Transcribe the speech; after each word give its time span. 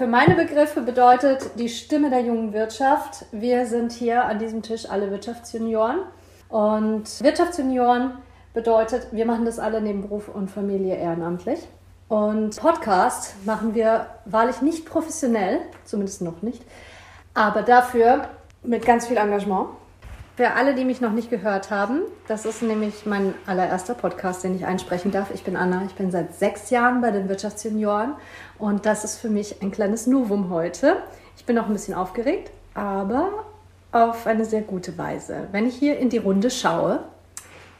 Für 0.00 0.06
meine 0.06 0.34
Begriffe 0.34 0.80
bedeutet 0.80 1.50
die 1.58 1.68
Stimme 1.68 2.08
der 2.08 2.20
jungen 2.20 2.54
Wirtschaft. 2.54 3.26
Wir 3.32 3.66
sind 3.66 3.92
hier 3.92 4.24
an 4.24 4.38
diesem 4.38 4.62
Tisch 4.62 4.88
alle 4.88 5.10
Wirtschaftsjunioren. 5.10 5.98
Und 6.48 7.22
Wirtschaftsjunioren 7.22 8.12
bedeutet, 8.54 9.08
wir 9.12 9.26
machen 9.26 9.44
das 9.44 9.58
alle 9.58 9.82
neben 9.82 10.00
Beruf 10.00 10.28
und 10.28 10.50
Familie 10.50 10.96
ehrenamtlich. 10.96 11.68
Und 12.08 12.56
Podcast 12.56 13.34
machen 13.44 13.74
wir 13.74 14.06
wahrlich 14.24 14.62
nicht 14.62 14.86
professionell, 14.86 15.60
zumindest 15.84 16.22
noch 16.22 16.40
nicht, 16.40 16.62
aber 17.34 17.60
dafür 17.60 18.22
mit 18.62 18.86
ganz 18.86 19.06
viel 19.06 19.18
Engagement. 19.18 19.68
Für 20.40 20.54
alle, 20.54 20.74
die 20.74 20.86
mich 20.86 21.02
noch 21.02 21.12
nicht 21.12 21.28
gehört 21.28 21.70
haben, 21.70 22.00
das 22.26 22.46
ist 22.46 22.62
nämlich 22.62 23.04
mein 23.04 23.34
allererster 23.44 23.92
Podcast, 23.92 24.42
den 24.42 24.56
ich 24.56 24.64
einsprechen 24.64 25.10
darf. 25.10 25.30
Ich 25.34 25.44
bin 25.44 25.54
Anna, 25.54 25.82
ich 25.84 25.94
bin 25.96 26.10
seit 26.10 26.34
sechs 26.34 26.70
Jahren 26.70 27.02
bei 27.02 27.10
den 27.10 27.28
Wirtschaftsjunioren 27.28 28.14
und 28.58 28.86
das 28.86 29.04
ist 29.04 29.18
für 29.18 29.28
mich 29.28 29.60
ein 29.60 29.70
kleines 29.70 30.06
Novum 30.06 30.48
heute. 30.48 30.96
Ich 31.36 31.44
bin 31.44 31.58
auch 31.58 31.66
ein 31.66 31.74
bisschen 31.74 31.92
aufgeregt, 31.92 32.50
aber 32.72 33.44
auf 33.92 34.26
eine 34.26 34.46
sehr 34.46 34.62
gute 34.62 34.96
Weise. 34.96 35.48
Wenn 35.52 35.66
ich 35.66 35.76
hier 35.76 35.98
in 35.98 36.08
die 36.08 36.16
Runde 36.16 36.50
schaue, 36.50 37.00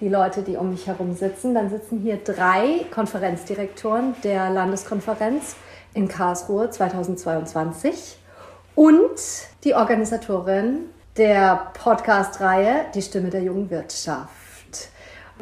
die 0.01 0.11
Leute, 0.11 0.43
die 0.43 0.57
um 0.57 0.69
mich 0.69 0.87
herum 0.87 1.15
sitzen, 1.15 1.55
dann 1.55 1.71
sitzen 1.71 2.01
hier 2.01 2.19
drei 2.19 2.85
Konferenzdirektoren 2.91 4.17
der 4.23 4.51
Landeskonferenz 4.51 5.57
in 5.95 6.09
Karlsruhe 6.09 6.69
2022 6.69 8.19
und 8.75 9.19
die 9.65 9.75
Organisatorin 9.75 10.91
der 11.17 11.71
Podcast-Reihe 11.75 12.87
Die 12.95 13.03
Stimme 13.03 13.31
der 13.31 13.43
jungen 13.43 13.71
Wirtschaft. 13.71 14.29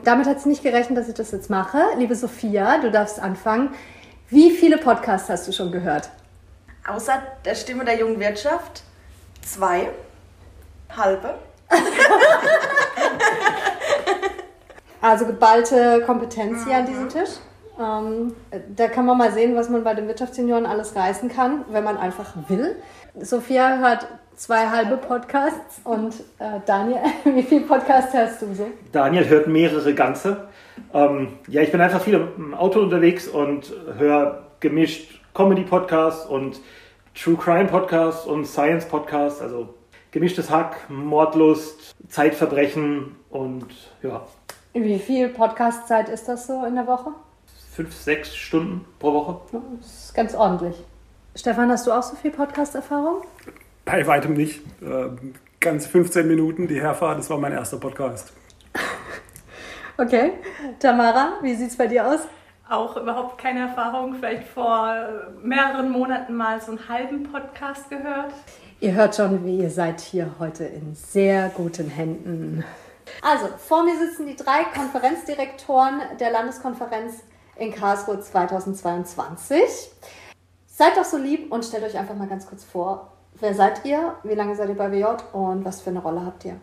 Damit 0.05 0.27
hat 0.27 0.39
es 0.39 0.47
nicht 0.47 0.63
gerechnet, 0.63 0.99
dass 0.99 1.09
ich 1.09 1.15
das 1.15 1.31
jetzt 1.33 1.51
mache. 1.51 1.79
Liebe 1.97 2.15
Sophia, 2.15 2.79
du 2.79 2.91
darfst 2.91 3.21
anfangen. 3.21 3.75
Wie 4.29 4.51
viele 4.51 4.79
Podcasts 4.79 5.29
hast 5.29 5.49
du 5.49 5.53
schon 5.53 5.73
gehört? 5.73 6.11
Außer 6.87 7.23
der 7.45 7.55
Stimme 7.55 7.85
der 7.85 7.99
jungen 7.99 8.19
Wirtschaft 8.21 8.83
zwei, 9.43 9.91
halbe. 10.97 11.35
Also 15.01 15.27
geballte 15.27 16.03
Kompetenz 16.05 16.65
hier 16.65 16.79
an 16.79 16.87
diesem 16.87 17.09
Tisch. 17.09 17.31
Ähm, 17.79 18.35
da 18.75 18.89
kann 18.89 19.07
man 19.07 19.17
mal 19.17 19.33
sehen, 19.33 19.55
was 19.55 19.69
man 19.69 19.85
bei 19.85 19.95
den 19.95 20.09
Wirtschaftsjunioren 20.09 20.67
alles 20.67 20.97
reißen 20.97 21.29
kann, 21.29 21.65
wenn 21.71 21.85
man 21.85 21.97
einfach 21.97 22.35
will. 22.49 22.75
Sophia 23.21 23.79
hört 23.79 24.09
zwei 24.39 24.69
halbe 24.69 24.97
Podcasts 24.97 25.81
und 25.85 26.15
äh, 26.39 26.61
Daniel, 26.65 27.01
wie 27.25 27.43
viele 27.43 27.63
Podcasts 27.63 28.15
hörst 28.15 28.41
du 28.41 28.55
so? 28.55 28.69
Daniel 28.93 29.29
hört 29.29 29.49
mehrere 29.49 29.95
ganze. 29.95 30.49
Ähm, 30.95 31.39
ja, 31.49 31.61
ich 31.63 31.73
bin 31.73 31.81
einfach 31.81 32.01
viel 32.01 32.15
im 32.15 32.55
Auto 32.55 32.81
unterwegs 32.81 33.27
und 33.29 33.73
höre 33.99 34.45
gemischt 34.61 35.21
Comedy-Podcasts 35.35 36.27
und 36.27 36.61
True 37.15 37.37
Crime-Podcasts 37.37 38.27
und 38.27 38.47
Science-Podcasts, 38.47 39.43
also 39.43 39.75
gemischtes 40.13 40.51
Hack, 40.51 40.89
Mordlust, 40.89 41.95
Zeitverbrechen 42.09 43.17
und 43.31 43.67
ja, 44.03 44.25
Wie 44.73 44.99
viel 45.01 45.29
Podcastzeit 45.29 46.09
ist 46.09 46.29
das 46.29 46.47
so 46.47 46.65
in 46.65 46.77
der 46.77 46.87
Woche? 46.87 47.11
fünf, 47.73 47.95
sechs 47.95 48.35
Stunden 48.35 48.85
pro 48.99 49.13
Woche. 49.15 49.41
Das 49.53 50.07
ist 50.07 50.15
ganz 50.15 50.35
ordentlich. 50.35 50.75
Stefan, 51.37 51.71
hast 51.71 51.87
du 51.87 51.93
auch 51.93 52.03
so 52.03 52.17
viel 52.17 52.33
Podcast-Erfahrung? 52.33 53.23
Bei 53.91 54.07
weitem 54.07 54.35
nicht. 54.35 54.61
Äh, 54.83 55.09
Ganz 55.61 55.87
15 55.87 56.29
Minuten 56.29 56.69
die 56.69 56.81
Herfahrt, 56.81 57.19
das 57.19 57.29
war 57.31 57.39
mein 57.39 57.53
erster 57.53 57.79
Podcast. 57.79 58.33
Okay. 59.97 60.35
Tamara, 60.79 61.39
wie 61.43 61.55
sieht's 61.57 61.77
bei 61.77 61.89
dir 61.89 62.07
aus? 62.07 62.21
auch 62.69 62.97
überhaupt 62.97 63.39
keine 63.39 63.61
Erfahrung, 63.61 64.15
vielleicht 64.15 64.47
vor 64.49 64.95
mehreren 65.43 65.91
Monaten 65.91 66.35
mal 66.35 66.61
so 66.61 66.73
einen 66.73 66.89
halben 66.89 67.23
Podcast 67.25 67.89
gehört. 67.89 68.33
Ihr 68.81 68.93
hört 68.93 69.17
schon, 69.17 69.45
wie 69.45 69.59
ihr 69.59 69.71
seid 69.71 70.01
hier 70.01 70.35
heute 70.39 70.65
in 70.65 70.95
sehr 70.95 71.49
guten 71.49 71.89
Händen. 71.89 72.65
Also, 73.23 73.49
vor 73.57 73.85
mir 73.85 73.99
sitzen 73.99 74.27
die 74.27 74.37
drei 74.37 74.65
Konferenzdirektoren 74.65 76.01
der 76.21 76.31
Landeskonferenz 76.31 77.23
in 77.57 77.75
Karlsruhe 77.75 78.21
2022. 78.21 79.63
Seid 80.67 80.97
doch 80.97 81.05
so 81.05 81.17
lieb 81.17 81.51
und 81.51 81.65
stellt 81.65 81.85
euch 81.85 81.99
einfach 81.99 82.15
mal 82.15 82.29
ganz 82.29 82.47
kurz 82.47 82.65
vor, 82.65 83.18
wer 83.41 83.55
seid 83.55 83.85
ihr, 83.85 84.15
wie 84.25 84.35
lange 84.35 84.55
seid 84.57 84.69
ihr 84.69 84.75
bei 84.75 84.91
WJ 84.91 85.05
und 85.33 85.65
was 85.65 85.81
für 85.81 85.91
eine 85.91 86.01
Rolle 86.01 86.25
habt 86.25 86.45
ihr? 86.45 86.57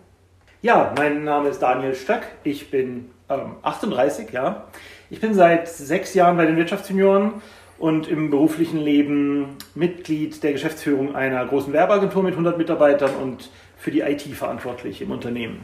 Ja, 0.62 0.94
mein 0.98 1.24
Name 1.24 1.50
ist 1.50 1.62
Daniel 1.62 1.94
Stöck. 1.94 2.24
Ich 2.44 2.72
bin 2.72 3.12
ähm, 3.30 3.58
38, 3.62 4.32
ja. 4.32 4.66
Ich 5.10 5.22
bin 5.22 5.34
seit 5.34 5.68
sechs 5.68 6.14
Jahren 6.14 6.38
bei 6.38 6.46
den 6.46 6.58
Wirtschaftsjunioren 6.58 7.34
und 7.78 8.08
im 8.08 8.30
beruflichen 8.30 8.80
Leben 8.80 9.58
Mitglied 9.76 10.42
der 10.44 10.54
Geschäftsführung 10.54 11.16
einer 11.16 11.46
großen 11.46 11.74
Werbeagentur 11.74 12.24
mit 12.24 12.34
100 12.34 12.58
Mitarbeitern 12.58 13.12
und 13.22 13.50
für 13.78 13.92
die 13.92 14.02
IT 14.02 14.22
verantwortlich 14.22 15.02
im 15.02 15.12
Unternehmen. 15.12 15.60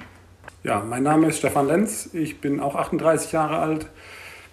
Ja, 0.64 0.84
mein 0.88 1.04
Name 1.04 1.28
ist 1.28 1.40
Stefan 1.40 1.68
Lenz. 1.68 2.10
Ich 2.14 2.40
bin 2.40 2.60
auch 2.60 2.76
38 2.76 3.32
Jahre 3.32 3.58
alt. 3.58 3.88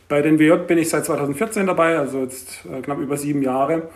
Bei 0.08 0.22
den 0.22 0.38
WJ 0.38 0.54
bin 0.66 0.78
ich 0.78 0.88
seit 0.88 1.04
2014 1.04 1.66
dabei, 1.66 1.98
also 1.98 2.20
jetzt 2.20 2.64
äh, 2.64 2.80
knapp 2.80 2.98
über 2.98 3.18
sieben 3.18 3.42
Jahre. 3.42 3.90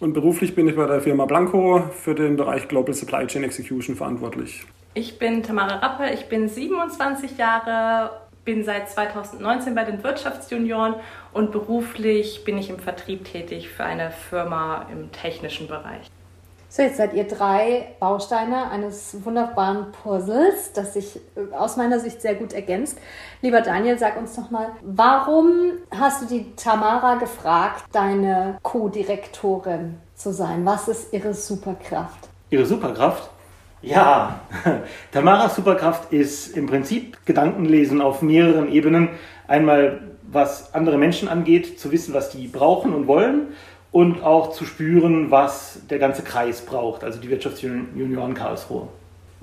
Und 0.00 0.12
beruflich 0.12 0.54
bin 0.54 0.68
ich 0.68 0.76
bei 0.76 0.86
der 0.86 1.00
Firma 1.00 1.24
Blanco 1.24 1.82
für 1.90 2.14
den 2.14 2.36
Bereich 2.36 2.68
Global 2.68 2.94
Supply 2.94 3.26
Chain 3.26 3.42
Execution 3.42 3.96
verantwortlich. 3.96 4.64
Ich 4.94 5.18
bin 5.18 5.42
Tamara 5.42 5.76
Rappe, 5.76 6.12
ich 6.14 6.28
bin 6.28 6.48
27 6.48 7.36
Jahre, 7.36 8.10
bin 8.44 8.62
seit 8.62 8.88
2019 8.88 9.74
bei 9.74 9.84
den 9.84 10.02
Wirtschaftsjunioren 10.04 10.94
und 11.32 11.50
beruflich 11.50 12.44
bin 12.44 12.58
ich 12.58 12.70
im 12.70 12.78
Vertrieb 12.78 13.24
tätig 13.24 13.68
für 13.68 13.84
eine 13.84 14.12
Firma 14.12 14.86
im 14.92 15.10
technischen 15.10 15.66
Bereich. 15.66 16.08
So, 16.70 16.82
jetzt 16.82 16.98
seid 16.98 17.14
ihr 17.14 17.24
drei 17.24 17.94
Bausteine 17.98 18.70
eines 18.70 19.16
wunderbaren 19.24 19.86
Puzzles, 19.90 20.72
das 20.74 20.92
sich 20.92 21.16
äh, 21.34 21.54
aus 21.54 21.78
meiner 21.78 21.98
Sicht 21.98 22.20
sehr 22.20 22.34
gut 22.34 22.52
ergänzt. 22.52 22.98
Lieber 23.40 23.62
Daniel, 23.62 23.98
sag 23.98 24.18
uns 24.18 24.36
doch 24.36 24.50
mal, 24.50 24.72
warum 24.82 25.48
hast 25.90 26.20
du 26.20 26.26
die 26.26 26.54
Tamara 26.56 27.14
gefragt, 27.14 27.84
deine 27.92 28.58
Co-Direktorin 28.62 29.94
zu 30.14 30.30
sein? 30.30 30.66
Was 30.66 30.88
ist 30.88 31.14
ihre 31.14 31.32
Superkraft? 31.32 32.28
Ihre 32.50 32.66
Superkraft? 32.66 33.30
Ja, 33.80 34.40
Tamaras 35.12 35.56
Superkraft 35.56 36.12
ist 36.12 36.54
im 36.54 36.66
Prinzip 36.66 37.24
Gedankenlesen 37.24 38.02
auf 38.02 38.20
mehreren 38.20 38.70
Ebenen. 38.70 39.10
Einmal 39.46 40.02
was 40.30 40.74
andere 40.74 40.98
Menschen 40.98 41.28
angeht, 41.28 41.80
zu 41.80 41.90
wissen, 41.90 42.12
was 42.12 42.30
die 42.30 42.48
brauchen 42.48 42.92
und 42.92 43.06
wollen 43.06 43.54
und 43.92 44.22
auch 44.22 44.52
zu 44.52 44.64
spüren, 44.64 45.30
was 45.30 45.80
der 45.88 45.98
ganze 45.98 46.22
Kreis 46.22 46.60
braucht, 46.60 47.04
also 47.04 47.18
die 47.20 47.30
Wirtschaftsjunioren 47.30 48.34
Karlsruhe. 48.34 48.88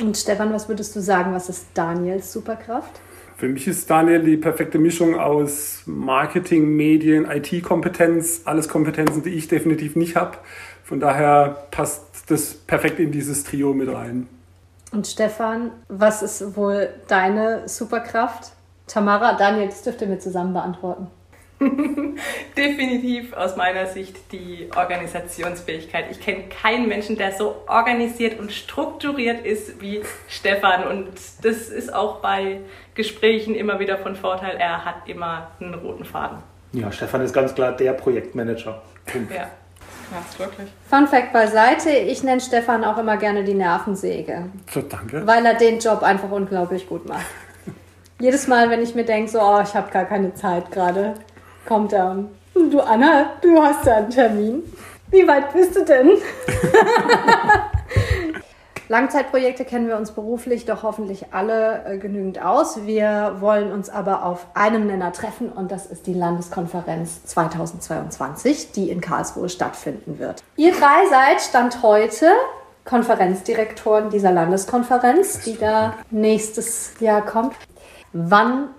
Und 0.01 0.17
Stefan, 0.17 0.53
was 0.53 0.67
würdest 0.67 0.95
du 0.95 0.99
sagen, 0.99 1.33
was 1.33 1.49
ist 1.49 1.67
Daniels 1.73 2.31
Superkraft? 2.31 2.99
Für 3.37 3.47
mich 3.49 3.67
ist 3.67 3.89
Daniel 3.89 4.23
die 4.23 4.37
perfekte 4.37 4.77
Mischung 4.79 5.19
aus 5.19 5.81
Marketing, 5.85 6.75
Medien, 6.75 7.25
IT-Kompetenz, 7.29 8.41
alles 8.45 8.69
Kompetenzen, 8.69 9.23
die 9.23 9.31
ich 9.31 9.47
definitiv 9.47 9.95
nicht 9.95 10.15
habe. 10.15 10.37
Von 10.83 10.99
daher 10.99 11.67
passt 11.71 12.03
das 12.27 12.53
perfekt 12.53 12.99
in 12.99 13.11
dieses 13.11 13.43
Trio 13.43 13.73
mit 13.73 13.89
rein. 13.89 14.27
Und 14.91 15.07
Stefan, 15.07 15.71
was 15.89 16.23
ist 16.23 16.55
wohl 16.55 16.89
deine 17.07 17.67
Superkraft? 17.67 18.53
Tamara, 18.87 19.33
Daniel, 19.33 19.67
das 19.67 19.81
dürft 19.81 20.01
ihr 20.01 20.07
mir 20.07 20.19
zusammen 20.19 20.53
beantworten. 20.53 21.07
Definitiv 22.57 23.33
aus 23.33 23.55
meiner 23.55 23.85
Sicht 23.87 24.31
die 24.31 24.69
Organisationsfähigkeit. 24.75 26.05
Ich 26.11 26.19
kenne 26.19 26.43
keinen 26.49 26.87
Menschen, 26.87 27.17
der 27.17 27.31
so 27.31 27.55
organisiert 27.67 28.39
und 28.39 28.51
strukturiert 28.51 29.45
ist 29.45 29.81
wie 29.81 30.01
Stefan. 30.27 30.85
Und 30.87 31.07
das 31.43 31.69
ist 31.69 31.93
auch 31.93 32.19
bei 32.19 32.59
Gesprächen 32.93 33.55
immer 33.55 33.79
wieder 33.79 33.97
von 33.97 34.15
Vorteil. 34.15 34.57
Er 34.57 34.83
hat 34.85 35.07
immer 35.07 35.51
einen 35.59 35.73
roten 35.75 36.05
Faden. 36.05 36.39
Ja, 36.73 36.91
Stefan 36.91 37.21
ist 37.21 37.33
ganz 37.33 37.55
klar 37.55 37.71
der 37.71 37.93
Projektmanager. 37.93 38.81
Punkt. 39.05 39.31
Ja, 39.31 39.37
ja 39.37 40.25
ist 40.29 40.37
wirklich. 40.37 40.67
Fun 40.89 41.07
Fact 41.07 41.31
beiseite, 41.31 41.89
ich 41.89 42.21
nenne 42.21 42.41
Stefan 42.41 42.83
auch 42.83 42.97
immer 42.97 43.15
gerne 43.15 43.45
die 43.45 43.53
Nervensäge, 43.53 44.49
So, 44.69 44.81
danke. 44.81 45.25
weil 45.25 45.45
er 45.45 45.53
den 45.53 45.79
Job 45.79 46.03
einfach 46.03 46.29
unglaublich 46.29 46.89
gut 46.89 47.07
macht. 47.07 47.25
Jedes 48.19 48.47
Mal, 48.47 48.69
wenn 48.69 48.81
ich 48.81 48.93
mir 48.93 49.05
denke, 49.05 49.31
so, 49.31 49.39
oh, 49.41 49.61
ich 49.63 49.73
habe 49.73 49.89
gar 49.91 50.05
keine 50.05 50.33
Zeit 50.33 50.69
gerade, 50.71 51.13
kommt 51.65 51.93
er 51.93 52.11
und, 52.11 52.29
du 52.53 52.79
Anna, 52.79 53.33
du 53.41 53.61
hast 53.61 53.85
ja 53.85 53.97
einen 53.97 54.09
Termin. 54.09 54.63
Wie 55.09 55.27
weit 55.27 55.53
bist 55.53 55.75
du 55.75 55.83
denn? 55.83 56.11
Langzeitprojekte 58.87 59.65
kennen 59.65 59.87
wir 59.87 59.97
uns 59.97 60.11
beruflich 60.11 60.65
doch 60.65 60.83
hoffentlich 60.83 61.33
alle 61.33 61.83
äh, 61.85 61.97
genügend 61.97 62.39
aus. 62.41 62.85
Wir 62.85 63.37
wollen 63.39 63.71
uns 63.71 63.89
aber 63.89 64.23
auf 64.23 64.45
einem 64.53 64.85
Nenner 64.85 65.11
treffen 65.11 65.49
und 65.49 65.71
das 65.71 65.87
ist 65.87 66.05
die 66.05 66.13
Landeskonferenz 66.13 67.25
2022, 67.25 68.73
die 68.73 68.91
in 68.91 69.01
Karlsruhe 69.01 69.49
stattfinden 69.49 70.19
wird. 70.19 70.43
Ihr 70.55 70.71
drei 70.71 71.07
seid 71.09 71.41
Stand 71.41 71.81
heute 71.81 72.27
Konferenzdirektoren 72.85 74.11
dieser 74.11 74.31
Landeskonferenz, 74.31 75.39
die 75.39 75.57
da 75.57 75.95
nächstes 76.11 76.93
Jahr 76.99 77.25
kommt. 77.25 77.55
Wann 78.13 78.69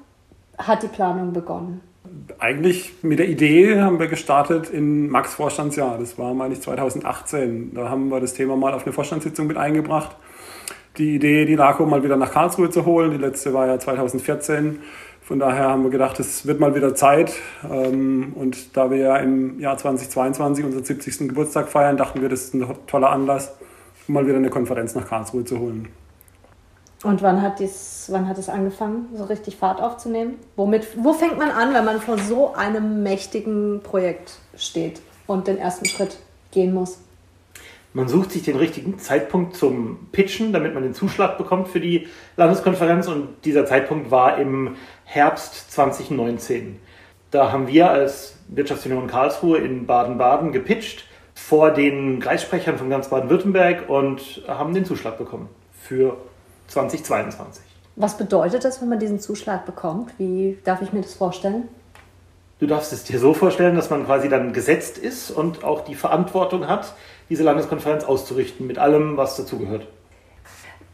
hat 0.57 0.85
die 0.85 0.89
Planung 0.89 1.33
begonnen? 1.33 1.81
Eigentlich 2.39 2.95
mit 3.03 3.19
der 3.19 3.29
Idee 3.29 3.81
haben 3.81 3.99
wir 3.99 4.07
gestartet 4.09 4.71
in 4.71 5.09
Max 5.09 5.35
Vorstandsjahr. 5.35 5.99
Das 5.99 6.19
war, 6.19 6.35
meine 6.35 6.55
ich, 6.55 6.61
2018. 6.61 7.75
Da 7.75 7.89
haben 7.89 8.09
wir 8.09 8.21
das 8.21 8.35
Thema 8.35 8.57
mal 8.57 8.75
auf 8.75 8.85
eine 8.85 8.93
Vorstandssitzung 8.93 9.47
mit 9.47 9.57
eingebracht. 9.57 10.17
Die 10.99 11.17
Idee, 11.17 11.45
die 11.45 11.55
LACO 11.55 11.87
mal 11.87 12.03
wieder 12.03 12.17
nach 12.17 12.33
Karlsruhe 12.33 12.71
zu 12.71 12.85
holen. 12.85 13.11
Die 13.11 13.19
letzte 13.19 13.53
war 13.53 13.67
ja 13.67 13.79
2014. 13.79 14.81
Von 15.23 15.41
daher 15.41 15.71
haben 15.71 15.83
wir 15.83 15.91
gedacht, 15.91 16.21
es 16.21 16.47
wird 16.47 16.61
mal 16.61 16.75
wieder 16.75 16.95
Zeit. 16.95 17.33
Ähm, 17.69 18.33
und 18.35 18.77
da 18.77 18.91
wir 18.91 18.99
ja 18.99 19.17
im 19.17 19.59
Jahr 19.59 19.77
2022 19.77 20.65
unseren 20.65 20.85
70. 20.85 21.29
Geburtstag 21.29 21.69
feiern, 21.69 21.97
dachten 21.97 22.23
wir, 22.23 22.29
das 22.29 22.45
ist 22.45 22.55
ein 22.55 22.67
toller 22.87 23.11
Anlass, 23.11 23.53
um 24.07 24.15
mal 24.15 24.27
wieder 24.27 24.37
eine 24.37 24.51
Konferenz 24.51 24.95
nach 24.95 25.09
Karlsruhe 25.09 25.45
zu 25.45 25.59
holen. 25.59 25.89
Und 27.03 27.23
wann 27.23 27.43
hat, 27.43 27.59
dies, 27.59 28.09
wann 28.11 28.27
hat 28.27 28.39
es 28.39 28.49
angefangen, 28.49 29.09
so 29.15 29.25
richtig 29.25 29.57
Fahrt 29.57 29.81
aufzunehmen? 29.81 30.37
Womit, 30.57 30.87
wo 30.97 31.13
fängt 31.13 31.39
man 31.39 31.51
an, 31.51 31.75
wenn 31.75 31.85
man 31.85 32.01
vor 32.01 32.19
so 32.19 32.55
einem 32.55 33.03
mächtigen 33.03 33.81
Projekt 33.83 34.39
steht 34.57 35.03
und 35.27 35.47
den 35.47 35.59
ersten 35.59 35.85
Schritt 35.85 36.17
gehen 36.53 36.73
muss? 36.73 36.99
Man 37.93 38.09
sucht 38.09 38.33
sich 38.33 38.43
den 38.43 38.57
richtigen 38.57 38.99
Zeitpunkt 38.99 39.57
zum 39.57 40.09
Pitchen, 40.13 40.53
damit 40.53 40.75
man 40.75 40.83
den 40.83 40.95
Zuschlag 40.95 41.39
bekommt 41.39 41.69
für 41.69 41.81
die 41.81 42.09
Landeskonferenz. 42.37 43.09
Und 43.09 43.29
dieser 43.45 43.65
Zeitpunkt 43.67 44.11
war 44.11 44.39
im 44.39 44.77
Herbst 45.05 45.71
2019. 45.73 46.79
Da 47.31 47.53
haben 47.53 47.69
wir 47.69 47.91
als 47.91 48.37
Wirtschaftsunion 48.49 49.07
Karlsruhe 49.07 49.59
in 49.59 49.87
Baden-Baden 49.87 50.53
gepitcht 50.53 51.05
vor 51.35 51.71
den 51.71 52.21
Kreissprechern 52.21 52.79
von 52.79 52.91
ganz 52.91 53.09
Baden-Württemberg 53.09 53.89
und 53.89 54.43
haben 54.47 54.75
den 54.75 54.85
Zuschlag 54.85 55.19
bekommen 55.19 55.49
für 55.73 56.17
2022. 56.69 57.63
Was 57.97 58.19
bedeutet 58.19 58.65
das, 58.65 58.81
wenn 58.81 58.89
man 58.89 58.99
diesen 58.99 59.21
Zuschlag 59.21 59.65
bekommt? 59.65 60.13
Wie 60.19 60.59
darf 60.65 60.83
ich 60.83 60.93
mir 60.93 61.03
das 61.03 61.15
vorstellen? 61.15 61.69
Du 62.59 62.67
darfst 62.67 62.93
es 62.93 63.05
dir 63.05 63.19
so 63.19 63.35
vorstellen, 63.35 63.77
dass 63.77 63.91
man 63.91 64.07
quasi 64.07 64.29
dann 64.29 64.53
gesetzt 64.53 64.99
ist 64.99 65.31
und 65.31 65.63
auch 65.63 65.85
die 65.85 65.95
Verantwortung 65.95 66.67
hat, 66.67 66.95
diese 67.29 67.43
Landeskonferenz 67.43 68.05
auszurichten 68.05 68.67
mit 68.67 68.79
allem, 68.79 69.17
was 69.17 69.37
dazugehört. 69.37 69.87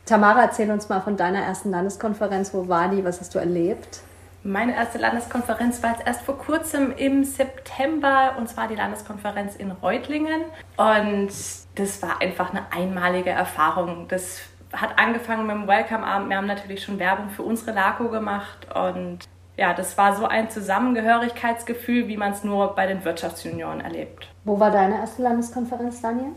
Tamara, 0.06 0.42
erzähl 0.42 0.70
uns 0.70 0.88
mal 0.88 1.00
von 1.00 1.16
deiner 1.16 1.40
ersten 1.40 1.70
Landeskonferenz. 1.70 2.52
Wo 2.52 2.68
war 2.68 2.88
die? 2.88 3.04
Was 3.04 3.20
hast 3.20 3.34
du 3.34 3.38
erlebt? 3.38 4.00
Meine 4.44 4.74
erste 4.74 4.98
Landeskonferenz 4.98 5.80
war 5.84 5.92
jetzt 5.92 6.04
erst 6.04 6.22
vor 6.22 6.36
kurzem 6.36 6.92
im 6.96 7.22
September 7.22 8.34
und 8.38 8.48
zwar 8.48 8.66
die 8.66 8.74
Landeskonferenz 8.74 9.54
in 9.54 9.70
Reutlingen. 9.70 10.42
Und 10.76 11.30
das 11.76 12.02
war 12.02 12.20
einfach 12.20 12.50
eine 12.50 12.64
einmalige 12.72 13.30
Erfahrung. 13.30 14.06
Das 14.08 14.40
hat 14.72 14.98
angefangen 14.98 15.46
mit 15.46 15.56
dem 15.56 15.68
Welcome-Abend. 15.68 16.30
Wir 16.30 16.36
haben 16.36 16.46
natürlich 16.46 16.82
schon 16.82 16.98
Werbung 16.98 17.30
für 17.30 17.42
unsere 17.42 17.72
LACO 17.72 18.08
gemacht 18.08 18.66
und 18.74 19.20
ja, 19.56 19.74
das 19.74 19.98
war 19.98 20.16
so 20.16 20.26
ein 20.26 20.50
Zusammengehörigkeitsgefühl, 20.50 22.08
wie 22.08 22.16
man 22.16 22.32
es 22.32 22.42
nur 22.42 22.74
bei 22.74 22.86
den 22.86 23.04
Wirtschaftsunionen 23.04 23.80
erlebt. 23.80 24.28
Wo 24.44 24.58
war 24.58 24.70
deine 24.70 24.96
erste 24.96 25.22
Landeskonferenz, 25.22 26.00
Daniel? 26.00 26.32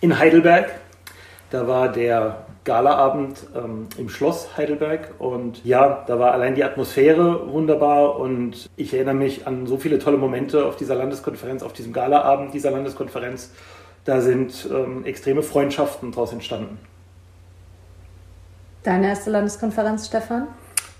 In 0.00 0.18
Heidelberg. 0.18 0.70
Da 1.50 1.66
war 1.66 1.90
der 1.90 2.44
Galaabend 2.64 3.46
ähm, 3.56 3.88
im 3.96 4.10
Schloss 4.10 4.54
Heidelberg 4.58 5.14
und 5.18 5.64
ja, 5.64 6.04
da 6.06 6.18
war 6.18 6.32
allein 6.32 6.54
die 6.54 6.64
Atmosphäre 6.64 7.50
wunderbar 7.50 8.18
und 8.18 8.68
ich 8.76 8.92
erinnere 8.92 9.14
mich 9.14 9.46
an 9.46 9.66
so 9.66 9.78
viele 9.78 9.98
tolle 9.98 10.18
Momente 10.18 10.66
auf 10.66 10.76
dieser 10.76 10.94
Landeskonferenz, 10.94 11.62
auf 11.62 11.72
diesem 11.72 11.94
Galaabend 11.94 12.52
dieser 12.52 12.70
Landeskonferenz. 12.70 13.52
Da 14.04 14.20
sind 14.20 14.68
ähm, 14.70 15.06
extreme 15.06 15.42
Freundschaften 15.42 16.12
daraus 16.12 16.34
entstanden. 16.34 16.78
Deine 18.88 19.08
erste 19.08 19.28
Landeskonferenz, 19.28 20.06
Stefan? 20.06 20.48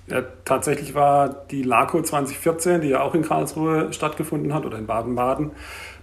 Ja, 0.09 0.21
tatsächlich 0.45 0.95
war 0.95 1.47
die 1.51 1.63
LACO 1.63 2.03
2014, 2.03 2.83
die 2.83 2.89
ja 2.89 3.01
auch 3.01 3.15
in 3.15 3.23
Karlsruhe 3.23 3.95
stattgefunden 3.95 4.53
hat 4.53 4.67
oder 4.67 4.77
in 4.77 4.87
Baden-Baden, 4.87 5.53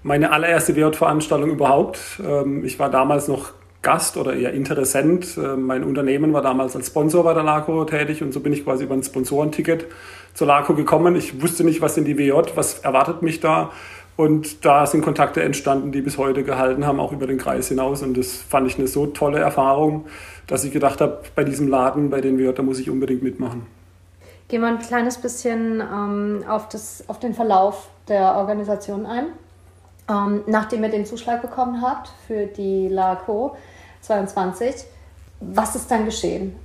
meine 0.01 0.31
allererste 0.31 0.75
WJ-Veranstaltung 0.75 1.51
überhaupt. 1.51 1.99
Ähm, 2.25 2.65
ich 2.65 2.79
war 2.79 2.89
damals 2.89 3.27
noch 3.27 3.51
Gast 3.83 4.17
oder 4.17 4.33
eher 4.33 4.51
Interessent. 4.53 5.37
Ähm, 5.37 5.67
mein 5.67 5.83
Unternehmen 5.83 6.33
war 6.33 6.41
damals 6.41 6.75
als 6.75 6.87
Sponsor 6.87 7.23
bei 7.23 7.35
der 7.35 7.43
LACO 7.43 7.85
tätig 7.85 8.23
und 8.23 8.31
so 8.31 8.39
bin 8.39 8.51
ich 8.51 8.63
quasi 8.63 8.85
über 8.85 8.95
ein 8.95 9.03
Sponsorenticket 9.03 9.85
zur 10.33 10.47
LACO 10.47 10.73
gekommen. 10.73 11.15
Ich 11.15 11.39
wusste 11.39 11.63
nicht, 11.63 11.81
was 11.81 11.93
sind 11.93 12.05
die 12.05 12.17
WJ, 12.17 12.31
was 12.55 12.79
erwartet 12.79 13.21
mich 13.21 13.41
da. 13.41 13.69
Und 14.17 14.63
da 14.63 14.85
sind 14.85 15.01
Kontakte 15.01 15.44
entstanden, 15.44 15.91
die 15.91 16.01
bis 16.01 16.17
heute 16.17 16.44
gehalten 16.44 16.85
haben, 16.85 17.00
auch 17.00 17.12
über 17.12 17.27
den 17.27 17.38
Kreis 17.38 17.67
hinaus. 17.67 18.01
Und 18.01 18.17
das 18.17 18.33
fand 18.33 18.67
ich 18.67 18.77
eine 18.77 18.88
so 18.88 19.07
tolle 19.07 19.39
Erfahrung, 19.39 20.06
dass 20.47 20.63
ich 20.63 20.71
gedacht 20.71 21.01
habe, 21.01 21.21
bei 21.35 21.44
diesem 21.44 21.67
Laden, 21.67 22.09
bei 22.09 22.21
den 22.21 22.38
da 22.56 22.63
muss 22.63 22.79
ich 22.79 22.89
unbedingt 22.89 23.23
mitmachen. 23.23 23.65
Gehen 24.47 24.62
wir 24.62 24.67
ein 24.67 24.79
kleines 24.79 25.17
bisschen 25.17 25.81
ähm, 25.81 26.44
auf, 26.47 26.69
das, 26.69 27.03
auf 27.07 27.19
den 27.19 27.33
Verlauf 27.33 27.89
der 28.07 28.35
Organisation 28.35 29.06
ein. 29.06 29.27
Ähm, 30.07 30.44
nachdem 30.45 30.83
ihr 30.83 30.89
den 30.89 31.06
Zuschlag 31.06 31.41
bekommen 31.41 31.81
habt 31.81 32.09
für 32.27 32.45
die 32.45 32.88
LACO 32.88 33.57
22, 34.01 34.85
was 35.39 35.75
ist 35.75 35.89
dann 35.89 36.06
geschehen? 36.06 36.56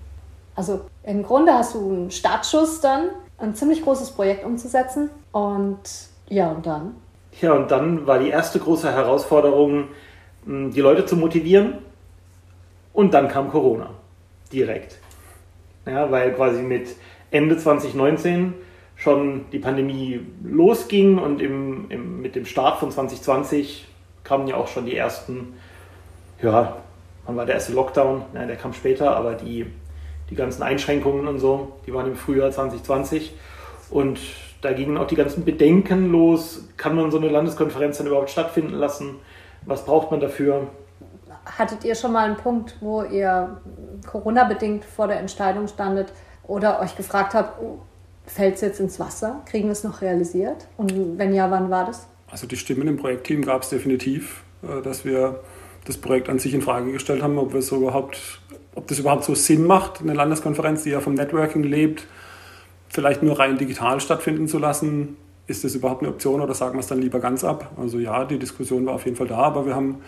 Also 0.55 0.83
im 1.05 1.23
Grunde 1.23 1.55
hast 1.55 1.75
du 1.75 1.91
einen 1.91 2.11
Startschuss 2.11 2.81
dann, 2.81 3.09
ein 3.39 3.55
ziemlich 3.55 3.83
großes 3.83 4.11
Projekt 4.11 4.45
umzusetzen 4.45 5.09
und 5.33 5.81
ja, 6.29 6.51
und 6.51 6.67
dann? 6.67 6.95
Ja, 7.41 7.53
und 7.53 7.71
dann 7.71 8.07
war 8.07 8.19
die 8.19 8.29
erste 8.29 8.59
große 8.59 8.93
Herausforderung, 8.93 9.89
die 10.45 10.81
Leute 10.81 11.07
zu 11.07 11.17
motivieren. 11.17 11.79
Und 12.93 13.15
dann 13.15 13.29
kam 13.29 13.51
Corona 13.51 13.91
direkt. 14.53 14.99
Ja, 15.87 16.11
weil 16.11 16.33
quasi 16.35 16.63
mit 16.63 16.89
Ende 17.31 17.57
2019 17.57 18.55
schon 18.97 19.47
die 19.53 19.59
Pandemie 19.59 20.21
losging 20.45 21.19
und 21.19 21.41
im, 21.41 21.91
im, 21.91 22.21
mit 22.21 22.35
dem 22.35 22.45
Start 22.45 22.79
von 22.79 22.91
2020 22.91 23.87
kamen 24.25 24.47
ja 24.47 24.57
auch 24.57 24.69
schon 24.69 24.85
die 24.85 24.97
ersten, 24.97 25.55
ja, 26.43 26.77
wann 27.25 27.37
war 27.37 27.47
der 27.47 27.55
erste 27.55 27.73
Lockdown? 27.73 28.23
Nein, 28.35 28.49
der 28.49 28.57
kam 28.57 28.75
später, 28.75 29.17
aber 29.17 29.35
die, 29.35 29.67
die 30.29 30.35
ganzen 30.35 30.63
Einschränkungen 30.63 31.27
und 31.29 31.39
so, 31.39 31.73
die 31.87 31.95
waren 31.95 32.07
im 32.07 32.17
Frühjahr 32.17 32.51
2020. 32.51 33.33
Und 33.89 34.21
da 34.61 34.73
gingen 34.73 34.97
auch 34.97 35.07
die 35.07 35.17
ganzen 35.17 35.45
Bedenken 35.45 36.11
los. 36.11 36.65
Kann 36.77 36.97
man 36.97 37.11
so 37.11 37.19
eine 37.19 37.29
Landeskonferenz 37.29 37.99
dann 37.99 38.07
überhaupt 38.07 38.31
stattfinden 38.31 38.75
lassen? 38.75 39.17
Was 39.67 39.85
braucht 39.85 40.11
man 40.11 40.21
dafür? 40.21 40.69
Hattet 41.45 41.85
ihr 41.85 41.95
schon 41.95 42.13
mal 42.13 42.27
einen 42.27 42.37
Punkt, 42.37 42.77
wo 42.81 43.03
ihr 43.03 43.61
Corona-bedingt 44.07 44.85
vor 44.85 45.09
der 45.09 45.21
Entscheidung 45.21 45.69
standet 45.69 46.13
oder 46.45 46.81
euch 46.81 46.97
gefragt 46.97 47.35
habt, 47.35 47.61
oh, 47.63 47.79
fällt 48.27 48.57
es 48.57 48.61
jetzt 48.61 48.81
ins 48.81 49.01
Wasser? 49.01 49.43
Kriegen 49.47 49.67
wir 49.67 49.73
es 49.73 49.85
noch 49.85 50.03
realisiert? 50.03 50.67
Und 50.77 51.19
wenn 51.19 51.33
ja, 51.35 51.51
wann 51.51 51.71
war 51.71 51.87
das? 51.87 52.07
Also 52.31 52.47
die 52.47 52.57
Stimmen 52.57 52.87
im 52.87 52.97
Projektteam 52.97 53.43
gab 53.43 53.63
es 53.63 53.71
definitiv, 53.71 54.45
äh, 54.63 54.83
dass 54.83 55.05
wir 55.05 55.41
das 55.85 55.97
Projekt 55.97 56.29
an 56.29 56.39
sich 56.39 56.55
in 56.55 56.63
Frage 56.63 56.93
gestellt 56.93 57.23
haben, 57.23 57.39
ob, 57.39 57.55
wir 57.55 57.63
so 57.63 57.77
überhaupt, 57.77 58.41
ob 58.75 58.87
das 58.87 58.99
überhaupt 58.99 59.25
so 59.25 59.35
Sinn 59.35 59.67
macht, 59.67 60.01
eine 60.01 60.15
Landeskonferenz, 60.15 60.85
die 60.85 60.91
ja 60.91 61.01
vom 61.01 61.15
Networking 61.15 61.63
lebt, 61.63 62.07
vielleicht 62.91 63.23
nur 63.23 63.39
rein 63.39 63.57
digital 63.57 64.01
stattfinden 64.01 64.49
zu 64.49 64.59
lassen. 64.59 65.17
Ist 65.47 65.65
das 65.65 65.75
überhaupt 65.75 66.03
eine 66.03 66.11
Option 66.11 66.41
oder 66.41 66.55
sagen 66.55 66.75
wir 66.75 66.81
es 66.81 66.87
dann 66.87 67.01
lieber 67.01 67.21
ganz 67.21 67.43
ab? 67.45 67.73
Also 67.77 67.99
ja, 67.99 68.25
die 68.25 68.39
Diskussion 68.39 68.87
war 68.87 68.95
auf 68.95 69.05
jeden 69.05 69.17
Fall 69.17 69.29
da, 69.29 69.39
aber 69.39 69.67
wir 69.67 69.75
haben 69.75 70.01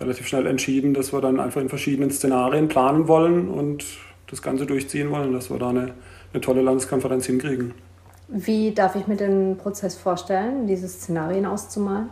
relativ 0.00 0.26
schnell 0.28 0.46
entschieden, 0.46 0.94
dass 0.94 1.12
wir 1.12 1.20
dann 1.20 1.40
einfach 1.40 1.60
in 1.60 1.68
verschiedenen 1.68 2.10
Szenarien 2.10 2.68
planen 2.68 3.08
wollen 3.08 3.48
und 3.48 3.84
das 4.28 4.42
Ganze 4.42 4.66
durchziehen 4.66 5.10
wollen, 5.10 5.32
dass 5.32 5.50
wir 5.50 5.58
da 5.58 5.70
eine, 5.70 5.94
eine 6.32 6.40
tolle 6.40 6.62
Landeskonferenz 6.62 7.26
hinkriegen. 7.26 7.74
Wie 8.28 8.72
darf 8.72 8.96
ich 8.96 9.06
mir 9.06 9.16
den 9.16 9.56
Prozess 9.56 9.96
vorstellen, 9.96 10.66
diese 10.66 10.88
Szenarien 10.88 11.46
auszumalen? 11.46 12.10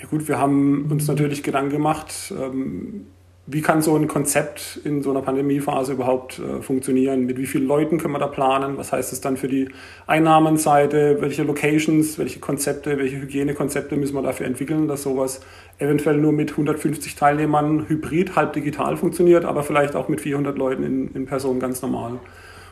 Ja 0.00 0.06
gut, 0.06 0.26
wir 0.26 0.38
haben 0.38 0.90
uns 0.90 1.06
natürlich 1.06 1.42
Gedanken 1.42 1.70
gemacht, 1.70 2.32
ähm, 2.36 3.06
wie 3.46 3.60
kann 3.60 3.82
so 3.82 3.94
ein 3.94 4.08
Konzept 4.08 4.80
in 4.84 5.02
so 5.02 5.10
einer 5.10 5.20
Pandemiephase 5.20 5.92
überhaupt 5.92 6.38
äh, 6.38 6.62
funktionieren? 6.62 7.26
Mit 7.26 7.36
wie 7.36 7.44
vielen 7.44 7.66
Leuten 7.66 7.98
können 7.98 8.14
wir 8.14 8.18
da 8.18 8.26
planen? 8.26 8.78
Was 8.78 8.90
heißt 8.90 9.12
es 9.12 9.20
dann 9.20 9.36
für 9.36 9.48
die 9.48 9.68
Einnahmenseite? 10.06 11.18
Welche 11.20 11.42
Locations, 11.42 12.18
welche 12.18 12.40
Konzepte, 12.40 12.96
welche 12.98 13.20
Hygienekonzepte 13.20 13.96
müssen 13.96 14.14
wir 14.14 14.22
dafür 14.22 14.46
entwickeln, 14.46 14.88
dass 14.88 15.02
sowas 15.02 15.42
eventuell 15.78 16.16
nur 16.16 16.32
mit 16.32 16.52
150 16.52 17.16
Teilnehmern 17.16 17.86
hybrid, 17.86 18.34
halb 18.34 18.54
digital 18.54 18.96
funktioniert, 18.96 19.44
aber 19.44 19.62
vielleicht 19.62 19.94
auch 19.94 20.08
mit 20.08 20.22
400 20.22 20.56
Leuten 20.56 20.82
in, 20.82 21.08
in 21.14 21.26
Person 21.26 21.60
ganz 21.60 21.82
normal. 21.82 22.12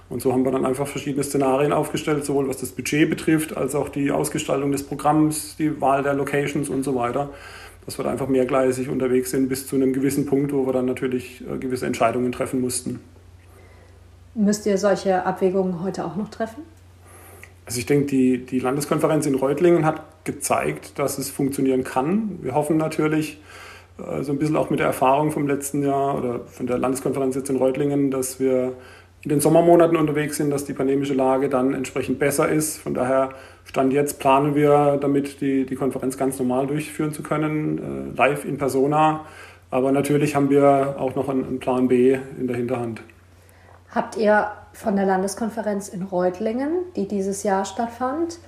Und 0.08 0.22
so 0.22 0.32
haben 0.32 0.44
wir 0.44 0.52
dann 0.52 0.64
einfach 0.64 0.86
verschiedene 0.86 1.22
Szenarien 1.22 1.72
aufgestellt, 1.72 2.24
sowohl 2.24 2.48
was 2.48 2.58
das 2.58 2.70
Budget 2.70 3.10
betrifft, 3.10 3.56
als 3.56 3.74
auch 3.74 3.90
die 3.90 4.10
Ausgestaltung 4.10 4.72
des 4.72 4.84
Programms, 4.84 5.56
die 5.56 5.80
Wahl 5.82 6.02
der 6.02 6.14
Locations 6.14 6.70
und 6.70 6.82
so 6.82 6.94
weiter 6.94 7.30
dass 7.84 7.98
wir 7.98 8.04
da 8.04 8.10
einfach 8.10 8.28
mehrgleisig 8.28 8.88
unterwegs 8.88 9.30
sind 9.30 9.48
bis 9.48 9.66
zu 9.66 9.76
einem 9.76 9.92
gewissen 9.92 10.26
Punkt, 10.26 10.52
wo 10.52 10.66
wir 10.66 10.72
dann 10.72 10.86
natürlich 10.86 11.42
äh, 11.42 11.58
gewisse 11.58 11.86
Entscheidungen 11.86 12.32
treffen 12.32 12.60
mussten. 12.60 13.00
Müsst 14.34 14.64
ihr 14.66 14.78
solche 14.78 15.26
Abwägungen 15.26 15.82
heute 15.82 16.04
auch 16.04 16.16
noch 16.16 16.30
treffen? 16.30 16.62
Also 17.66 17.78
ich 17.78 17.86
denke, 17.86 18.06
die, 18.06 18.44
die 18.44 18.60
Landeskonferenz 18.60 19.26
in 19.26 19.34
Reutlingen 19.34 19.84
hat 19.84 20.24
gezeigt, 20.24 20.98
dass 20.98 21.18
es 21.18 21.30
funktionieren 21.30 21.84
kann. 21.84 22.38
Wir 22.42 22.54
hoffen 22.54 22.76
natürlich, 22.76 23.40
äh, 23.98 24.22
so 24.22 24.32
ein 24.32 24.38
bisschen 24.38 24.56
auch 24.56 24.70
mit 24.70 24.80
der 24.80 24.86
Erfahrung 24.86 25.30
vom 25.32 25.46
letzten 25.46 25.82
Jahr 25.82 26.16
oder 26.16 26.40
von 26.46 26.66
der 26.66 26.78
Landeskonferenz 26.78 27.34
jetzt 27.36 27.50
in 27.50 27.56
Reutlingen, 27.56 28.10
dass 28.10 28.40
wir 28.40 28.74
in 29.22 29.28
den 29.28 29.40
Sommermonaten 29.40 29.96
unterwegs 29.96 30.36
sind, 30.36 30.50
dass 30.50 30.64
die 30.64 30.72
pandemische 30.72 31.14
Lage 31.14 31.48
dann 31.48 31.74
entsprechend 31.74 32.18
besser 32.18 32.48
ist. 32.48 32.78
Von 32.78 32.94
daher 32.94 33.30
Stand 33.64 33.92
jetzt 33.92 34.19
planen 34.19 34.54
wir 34.54 34.99
damit, 35.00 35.40
die, 35.40 35.64
die 35.64 35.75
Konferenz 35.76 36.19
ganz 36.19 36.38
normal 36.38 36.66
durchführen 36.66 37.12
zu 37.12 37.23
können, 37.23 38.12
äh, 38.12 38.16
live 38.16 38.45
in 38.45 38.59
persona. 38.59 39.25
Aber 39.71 39.92
natürlich 39.92 40.35
haben 40.37 40.50
wir 40.50 40.97
auch 40.99 41.14
noch 41.14 41.28
einen, 41.28 41.45
einen 41.45 41.59
Plan 41.59 41.88
B 41.88 42.19
in 42.38 42.47
der 42.47 42.57
Hinterhand. 42.57 43.02
Habt 43.95 44.16
ihr 44.16 44.50
von 44.73 44.97
der 44.97 45.07
Landeskonferenz 45.07 45.88
in 45.88 46.02
Reutlingen, 46.02 46.73
die 46.97 47.09
dieses 47.09 47.42
Jahr 47.42 47.64
stattfand, 47.64 48.38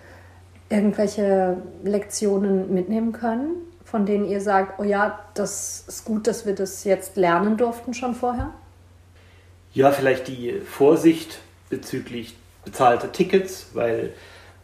irgendwelche 0.71 1.59
Lektionen 1.83 2.73
mitnehmen 2.73 3.13
können, 3.13 3.57
von 3.85 4.07
denen 4.07 4.25
ihr 4.27 4.41
sagt, 4.41 4.79
oh 4.79 4.85
ja, 4.85 5.21
das 5.35 5.85
ist 5.87 6.05
gut, 6.05 6.27
dass 6.27 6.47
wir 6.47 6.55
das 6.55 6.85
jetzt 6.85 7.17
lernen 7.17 7.57
durften 7.57 7.95
schon 7.95 8.15
vorher? 8.15 8.51
Ja, 9.73 9.91
vielleicht 9.93 10.29
die 10.29 10.61
Vorsicht 10.61 11.41
bezüglich 11.69 12.37
bezahlter 12.65 13.13
Tickets, 13.13 13.69
weil 13.75 14.13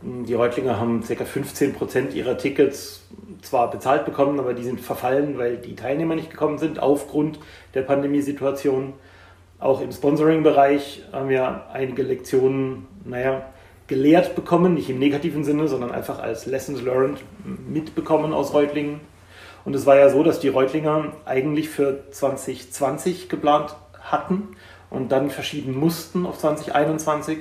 die 0.02 0.34
Reutlinger 0.34 0.78
haben 0.78 1.02
ca. 1.02 1.24
15 1.24 1.74
Prozent 1.74 2.14
ihrer 2.14 2.38
Tickets 2.38 3.02
zwar 3.42 3.70
bezahlt 3.70 4.04
bekommen, 4.04 4.38
aber 4.38 4.54
die 4.54 4.64
sind 4.64 4.80
verfallen, 4.80 5.38
weil 5.38 5.58
die 5.58 5.74
Teilnehmer 5.74 6.14
nicht 6.14 6.30
gekommen 6.30 6.58
sind 6.58 6.78
aufgrund 6.78 7.38
der 7.74 7.82
Pandemiesituation. 7.82 8.94
Auch 9.58 9.80
im 9.82 9.92
Sponsoring-Bereich 9.92 11.02
haben 11.12 11.28
wir 11.28 11.66
einige 11.72 12.02
Lektionen, 12.02 12.86
naja, 13.04 13.42
gelehrt 13.88 14.34
bekommen, 14.34 14.74
nicht 14.74 14.88
im 14.88 14.98
negativen 14.98 15.44
Sinne, 15.44 15.68
sondern 15.68 15.90
einfach 15.90 16.18
als 16.20 16.46
Lessons 16.46 16.80
Learned 16.80 17.18
mitbekommen 17.68 18.32
aus 18.32 18.54
Reutlingen. 18.54 19.00
Und 19.64 19.74
es 19.74 19.84
war 19.84 19.96
ja 19.96 20.08
so, 20.08 20.22
dass 20.22 20.40
die 20.40 20.48
Reutlinger 20.48 21.12
eigentlich 21.26 21.68
für 21.68 22.04
2020 22.10 23.28
geplant 23.28 23.76
hatten 24.00 24.56
und 24.88 25.12
dann 25.12 25.28
verschieben 25.28 25.78
mussten 25.78 26.24
auf 26.24 26.38
2021. 26.38 27.38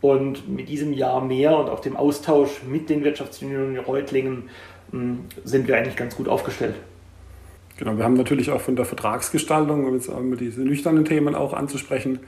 Und 0.00 0.48
mit 0.48 0.68
diesem 0.68 0.92
Jahr 0.92 1.22
mehr 1.22 1.56
und 1.58 1.68
auch 1.68 1.80
dem 1.80 1.96
Austausch 1.96 2.62
mit 2.68 2.88
den 2.88 3.04
Wirtschaftsunionen 3.04 3.78
Reutlingen 3.78 4.44
hm, 4.92 5.20
sind 5.44 5.68
wir 5.68 5.76
eigentlich 5.76 5.96
ganz 5.96 6.16
gut 6.16 6.28
aufgestellt. 6.28 6.76
Genau, 7.76 7.96
wir 7.96 8.04
haben 8.04 8.14
natürlich 8.14 8.50
auch 8.50 8.60
von 8.60 8.76
der 8.76 8.84
Vertragsgestaltung, 8.84 9.86
um 9.86 9.94
jetzt 9.94 10.10
einmal 10.10 10.36
diese 10.36 10.60
nüchternen 10.60 11.04
Themen 11.04 11.34
auch 11.34 11.54
anzusprechen, 11.54 12.20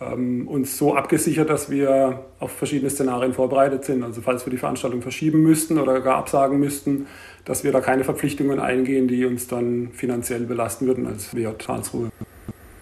ähm, 0.00 0.48
uns 0.48 0.76
so 0.76 0.94
abgesichert, 0.94 1.50
dass 1.50 1.70
wir 1.70 2.24
auf 2.38 2.52
verschiedene 2.52 2.90
Szenarien 2.90 3.34
vorbereitet 3.34 3.84
sind. 3.84 4.02
Also 4.02 4.22
falls 4.22 4.46
wir 4.46 4.50
die 4.50 4.58
Veranstaltung 4.58 5.02
verschieben 5.02 5.42
müssten 5.42 5.78
oder 5.78 6.00
gar 6.00 6.16
absagen 6.16 6.58
müssten, 6.58 7.06
dass 7.44 7.64
wir 7.64 7.72
da 7.72 7.80
keine 7.80 8.04
Verpflichtungen 8.04 8.60
eingehen, 8.60 9.08
die 9.08 9.24
uns 9.24 9.46
dann 9.46 9.90
finanziell 9.92 10.40
belasten 10.40 10.86
würden 10.86 11.06
als 11.06 11.34
WJ 11.34 11.48
Karlsruhe 11.58 12.10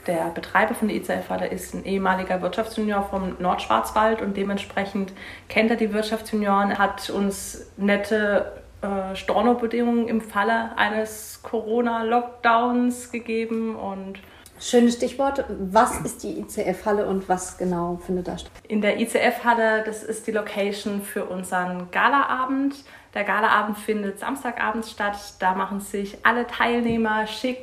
der 0.09 0.31
Betreiber 0.31 0.75
von 0.75 0.89
der 0.89 0.97
ICF-Halle 0.97 1.47
ist 1.47 1.75
ein 1.75 1.85
ehemaliger 1.85 2.43
Wirtschaftsjunior 2.43 3.03
vom 3.09 3.37
Nordschwarzwald 3.39 4.23
und 4.23 4.37
dementsprechend 4.37 5.13
kennt 5.49 5.71
er 5.71 5.77
die 5.77 5.93
Wirtschaftsjunioren, 5.93 6.79
hat 6.79 7.11
uns 7.11 7.71
nette 7.77 8.53
äh, 8.83 9.15
Stornobedingungen 9.15 10.09
im 10.09 10.21
Falle 10.21 10.77
eines 10.77 11.41
Corona-Lockdowns 11.43 13.13
gegeben 13.13 13.77
und 13.77 14.19
Schönes 14.61 14.95
Stichwort. 14.95 15.45
Was 15.49 16.01
ist 16.01 16.25
die 16.25 16.41
ICF-Halle 16.41 17.07
und 17.07 17.29
was 17.29 17.59
genau 17.59 18.01
findet 18.05 18.27
da 18.27 18.39
statt? 18.39 18.51
In 18.67 18.81
der 18.81 18.99
ICF-Halle, 18.99 19.85
das 19.85 20.03
ist 20.03 20.27
die 20.27 20.33
Location 20.33 21.03
für 21.03 21.27
unseren 21.27 21.93
Galaabend. 21.93 22.75
Der 23.15 23.23
Galaabend 23.23 23.79
findet 23.79 24.19
Samstagabends 24.19 24.91
statt. 24.91 25.17
Da 25.39 25.55
machen 25.55 25.81
sich 25.81 26.19
alle 26.25 26.45
Teilnehmer 26.47 27.29
schick. 27.29 27.63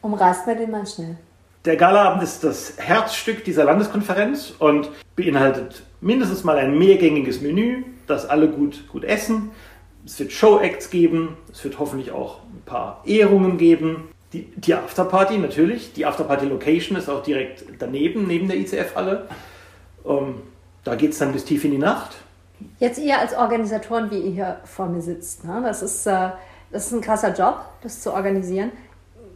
Umreißt 0.00 0.46
mir 0.46 0.56
den 0.56 0.70
mal 0.70 0.86
schnell. 0.86 1.18
Der 1.64 1.76
Galaabend 1.76 2.22
ist 2.22 2.44
das 2.44 2.74
Herzstück 2.76 3.42
dieser 3.42 3.64
Landeskonferenz 3.64 4.52
und 4.58 4.90
beinhaltet 5.16 5.82
mindestens 6.02 6.44
mal 6.44 6.58
ein 6.58 6.76
mehrgängiges 6.76 7.40
Menü, 7.40 7.84
das 8.06 8.26
alle 8.26 8.48
gut, 8.48 8.86
gut 8.88 9.02
essen. 9.02 9.50
Es 10.04 10.18
wird 10.18 10.30
Show-Acts 10.30 10.90
geben, 10.90 11.38
es 11.50 11.64
wird 11.64 11.78
hoffentlich 11.78 12.12
auch 12.12 12.40
ein 12.42 12.60
paar 12.66 13.00
Ehrungen 13.06 13.56
geben. 13.56 14.10
Die, 14.34 14.42
die 14.56 14.74
Afterparty 14.74 15.38
natürlich, 15.38 15.94
die 15.94 16.04
Afterparty-Location 16.04 16.98
ist 16.98 17.08
auch 17.08 17.22
direkt 17.22 17.64
daneben, 17.78 18.26
neben 18.26 18.46
der 18.46 18.58
ICF-Halle. 18.58 19.26
Ähm, 20.04 20.42
da 20.84 20.96
geht 20.96 21.12
es 21.12 21.18
dann 21.18 21.32
bis 21.32 21.46
tief 21.46 21.64
in 21.64 21.70
die 21.70 21.78
Nacht. 21.78 22.16
Jetzt 22.78 22.98
ihr 22.98 23.18
als 23.18 23.34
Organisatoren, 23.34 24.10
wie 24.10 24.18
ihr 24.18 24.32
hier 24.32 24.60
vor 24.64 24.86
mir 24.88 25.00
sitzt, 25.00 25.46
ne? 25.46 25.62
das, 25.64 25.82
ist, 25.82 26.06
äh, 26.06 26.28
das 26.70 26.88
ist 26.88 26.92
ein 26.92 27.00
krasser 27.00 27.32
Job, 27.32 27.64
das 27.82 28.02
zu 28.02 28.12
organisieren. 28.12 28.70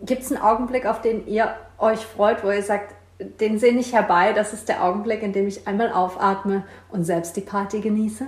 Gibt 0.04 0.22
es 0.22 0.32
einen 0.32 0.40
Augenblick, 0.40 0.86
auf 0.86 1.00
den 1.00 1.26
ihr 1.26 1.54
euch 1.78 2.00
freut, 2.00 2.44
wo 2.44 2.50
ihr 2.50 2.62
sagt, 2.62 2.94
den 3.40 3.58
sehne 3.58 3.80
ich 3.80 3.92
herbei, 3.92 4.32
das 4.32 4.52
ist 4.52 4.68
der 4.68 4.84
Augenblick, 4.84 5.22
in 5.22 5.32
dem 5.32 5.48
ich 5.48 5.66
einmal 5.66 5.92
aufatme 5.92 6.64
und 6.90 7.04
selbst 7.04 7.36
die 7.36 7.40
Party 7.40 7.80
genieße? 7.80 8.26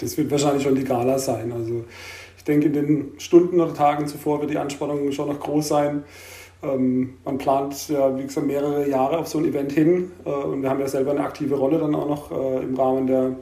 Das 0.00 0.16
wird 0.16 0.30
wahrscheinlich 0.30 0.62
schon 0.62 0.74
die 0.74 0.84
Gala 0.84 1.18
sein. 1.18 1.52
Also 1.52 1.84
ich 2.36 2.44
denke, 2.44 2.66
in 2.66 2.72
den 2.72 3.12
Stunden 3.18 3.60
oder 3.60 3.74
Tagen 3.74 4.06
zuvor 4.06 4.40
wird 4.40 4.50
die 4.50 4.58
Anspannung 4.58 5.10
schon 5.12 5.28
noch 5.28 5.40
groß 5.40 5.68
sein. 5.68 6.04
Ähm, 6.62 7.14
man 7.24 7.38
plant 7.38 7.88
ja, 7.88 8.16
wie 8.18 8.24
gesagt, 8.24 8.46
mehrere 8.46 8.88
Jahre 8.88 9.18
auf 9.18 9.28
so 9.28 9.38
ein 9.38 9.46
Event 9.46 9.72
hin 9.72 10.12
äh, 10.24 10.28
und 10.28 10.62
wir 10.62 10.68
haben 10.68 10.80
ja 10.80 10.88
selber 10.88 11.12
eine 11.12 11.20
aktive 11.20 11.54
Rolle 11.54 11.78
dann 11.78 11.94
auch 11.94 12.06
noch 12.06 12.30
äh, 12.30 12.62
im 12.62 12.74
Rahmen 12.74 13.06
der, 13.06 13.36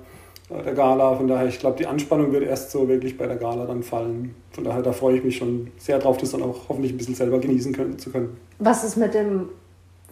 der 0.50 0.74
Gala. 0.74 1.14
Von 1.14 1.28
daher, 1.28 1.46
ich 1.46 1.58
glaube, 1.58 1.76
die 1.76 1.86
Anspannung 1.86 2.32
wird 2.32 2.44
erst 2.44 2.70
so 2.70 2.88
wirklich 2.88 3.16
bei 3.16 3.26
der 3.26 3.36
Gala 3.36 3.66
dann 3.66 3.82
fallen. 3.82 4.34
Von 4.52 4.64
daher, 4.64 4.82
da 4.82 4.92
freue 4.92 5.16
ich 5.16 5.24
mich 5.24 5.36
schon 5.36 5.70
sehr 5.78 5.98
drauf, 5.98 6.16
das 6.16 6.30
dann 6.30 6.42
auch 6.42 6.68
hoffentlich 6.68 6.92
ein 6.92 6.98
bisschen 6.98 7.14
selber 7.14 7.38
genießen 7.38 7.72
können, 7.72 7.98
zu 7.98 8.10
können. 8.10 8.36
Was 8.58 8.84
ist 8.84 8.96
mit 8.96 9.14
dem 9.14 9.48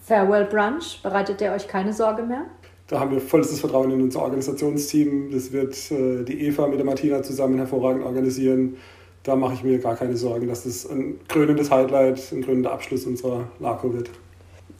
Farewell 0.01 0.45
Brunch? 0.45 1.01
Bereitet 1.03 1.41
ihr 1.41 1.51
euch 1.51 1.67
keine 1.67 1.93
Sorge 1.93 2.23
mehr? 2.23 2.45
Da 2.87 2.99
haben 2.99 3.11
wir 3.11 3.19
vollstes 3.19 3.59
Vertrauen 3.59 3.91
in 3.91 4.01
unser 4.01 4.21
Organisationsteam. 4.21 5.31
Das 5.31 5.51
wird 5.51 5.75
äh, 5.91 6.23
die 6.23 6.47
Eva 6.47 6.67
mit 6.67 6.79
der 6.79 6.85
Martina 6.85 7.21
zusammen 7.21 7.57
hervorragend 7.57 8.05
organisieren. 8.05 8.77
Da 9.23 9.35
mache 9.35 9.55
ich 9.55 9.63
mir 9.63 9.77
gar 9.79 9.95
keine 9.95 10.15
Sorgen, 10.15 10.47
dass 10.47 10.63
das 10.63 10.89
ein 10.89 11.19
krönendes 11.27 11.69
Highlight, 11.69 12.31
ein 12.31 12.43
krönender 12.43 12.71
Abschluss 12.71 13.05
unserer 13.05 13.49
LACO 13.59 13.93
wird. 13.93 14.09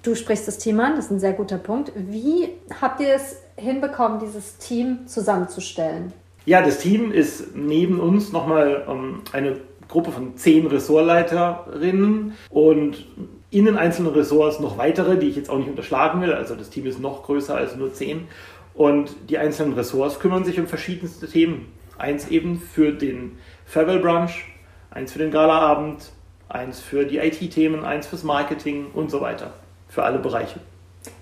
Du 0.04 0.16
sprichst 0.16 0.48
das 0.48 0.58
Team 0.58 0.80
an, 0.80 0.96
das 0.96 1.06
ist 1.06 1.12
ein 1.12 1.20
sehr 1.20 1.34
guter 1.34 1.58
Punkt. 1.58 1.92
Wie 1.96 2.48
habt 2.80 3.02
ihr 3.02 3.14
es 3.14 3.36
hinbekommen, 3.58 4.20
dieses 4.20 4.58
Team 4.58 5.08
zusammenzustellen? 5.08 6.14
Ja, 6.46 6.62
das 6.62 6.80
Team 6.80 7.12
ist 7.12 7.56
neben 7.56 8.00
uns 8.00 8.32
nochmal 8.32 8.86
ähm, 8.88 9.22
eine 9.34 9.58
Gruppe 9.90 10.12
von 10.12 10.38
zehn 10.38 10.66
Ressortleiterinnen 10.68 12.34
und 12.50 13.06
in 13.50 13.66
den 13.66 13.78
einzelnen 13.78 14.14
Ressorts 14.14 14.60
noch 14.60 14.78
weitere, 14.78 15.18
die 15.18 15.28
ich 15.28 15.36
jetzt 15.36 15.50
auch 15.50 15.58
nicht 15.58 15.70
unterschlagen 15.70 16.22
will. 16.22 16.34
Also 16.34 16.56
das 16.56 16.70
Team 16.70 16.86
ist 16.86 17.00
noch 17.00 17.24
größer 17.24 17.56
als 17.56 17.76
nur 17.76 17.94
zehn. 17.94 18.28
Und 18.74 19.12
die 19.30 19.38
einzelnen 19.38 19.74
Ressorts 19.74 20.20
kümmern 20.20 20.44
sich 20.46 20.60
um 20.60 20.68
verschiedenste 20.68 21.28
Themen. 21.28 21.72
Eins 21.98 22.28
eben 22.28 22.60
für 22.60 22.92
den 22.92 23.38
Farewell 23.66 24.00
Brunch, 24.00 24.46
eins 24.92 25.14
für 25.14 25.20
den 25.20 25.32
Galaabend, 25.32 26.12
eins 26.48 26.80
für 26.80 27.06
die 27.06 27.18
IT-Themen, 27.18 27.84
eins 27.84 28.08
fürs 28.08 28.24
Marketing 28.24 28.88
und 28.94 29.10
so 29.10 29.22
weiter. 29.22 29.54
Für 29.90 30.04
alle 30.04 30.20
Bereiche. 30.20 30.60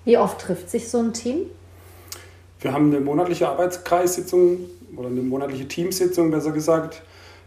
Wie 0.04 0.18
oft 0.18 0.42
trifft 0.42 0.70
sich 0.70 0.90
so 0.90 1.00
ein 1.00 1.14
Team? 1.14 1.46
Wir 2.66 2.74
haben 2.74 2.88
eine 2.88 3.00
monatliche 3.00 3.48
Arbeitskreissitzung 3.48 4.58
oder 4.98 5.10
eine 5.10 5.22
monatliche 5.22 5.68
Teamsitzung, 5.68 6.32
besser 6.32 6.52
gesagt. 6.52 7.04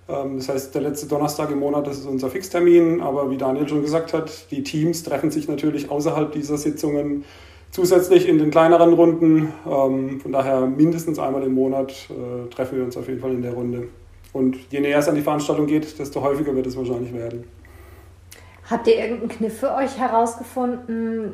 Ähm, 0.08 0.36
das 0.36 0.48
heißt, 0.48 0.72
der 0.76 0.82
letzte 0.82 1.08
Donnerstag 1.08 1.50
im 1.50 1.58
Monat, 1.58 1.88
das 1.88 1.98
ist 1.98 2.06
unser 2.06 2.30
Fixtermin. 2.30 3.00
Aber 3.00 3.28
wie 3.28 3.36
Daniel 3.36 3.68
schon 3.68 3.82
gesagt 3.82 4.12
hat, 4.12 4.30
die 4.52 4.62
Teams 4.62 5.02
treffen 5.02 5.32
sich 5.32 5.48
natürlich 5.48 5.90
außerhalb 5.90 6.30
dieser 6.30 6.56
Sitzungen 6.56 7.24
zusätzlich 7.72 8.28
in 8.28 8.38
den 8.38 8.52
kleineren 8.52 8.92
Runden. 8.92 9.52
Ähm, 9.68 10.20
von 10.20 10.30
daher 10.30 10.66
mindestens 10.66 11.18
einmal 11.18 11.42
im 11.42 11.54
Monat 11.54 11.90
äh, 12.10 12.48
treffen 12.54 12.78
wir 12.78 12.84
uns 12.84 12.96
auf 12.96 13.08
jeden 13.08 13.18
Fall 13.18 13.32
in 13.32 13.42
der 13.42 13.54
Runde. 13.54 13.88
Und 14.32 14.56
je 14.70 14.78
näher 14.78 15.00
es 15.00 15.08
an 15.08 15.16
die 15.16 15.22
Veranstaltung 15.22 15.66
geht, 15.66 15.98
desto 15.98 16.22
häufiger 16.22 16.54
wird 16.54 16.68
es 16.68 16.76
wahrscheinlich 16.76 17.12
werden. 17.12 17.42
Habt 18.70 18.86
ihr 18.86 19.00
irgendeinen 19.00 19.30
Kniff 19.30 19.58
für 19.58 19.74
euch 19.74 19.98
herausgefunden, 19.98 21.32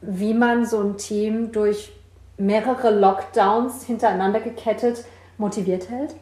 wie 0.00 0.34
man 0.34 0.66
so 0.66 0.80
ein 0.80 0.96
Team 0.96 1.52
durch 1.52 1.92
mehrere 2.42 2.90
Lockdowns 2.90 3.84
hintereinander 3.84 4.40
gekettet 4.40 5.04
motiviert 5.38 5.88
hält? 5.88 6.14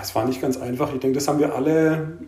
Es 0.00 0.14
war 0.14 0.24
nicht 0.24 0.40
ganz 0.40 0.60
einfach. 0.60 0.92
Ich 0.94 1.00
denke, 1.00 1.16
das 1.16 1.28
haben 1.28 1.38
wir 1.38 1.54
alle 1.54 2.18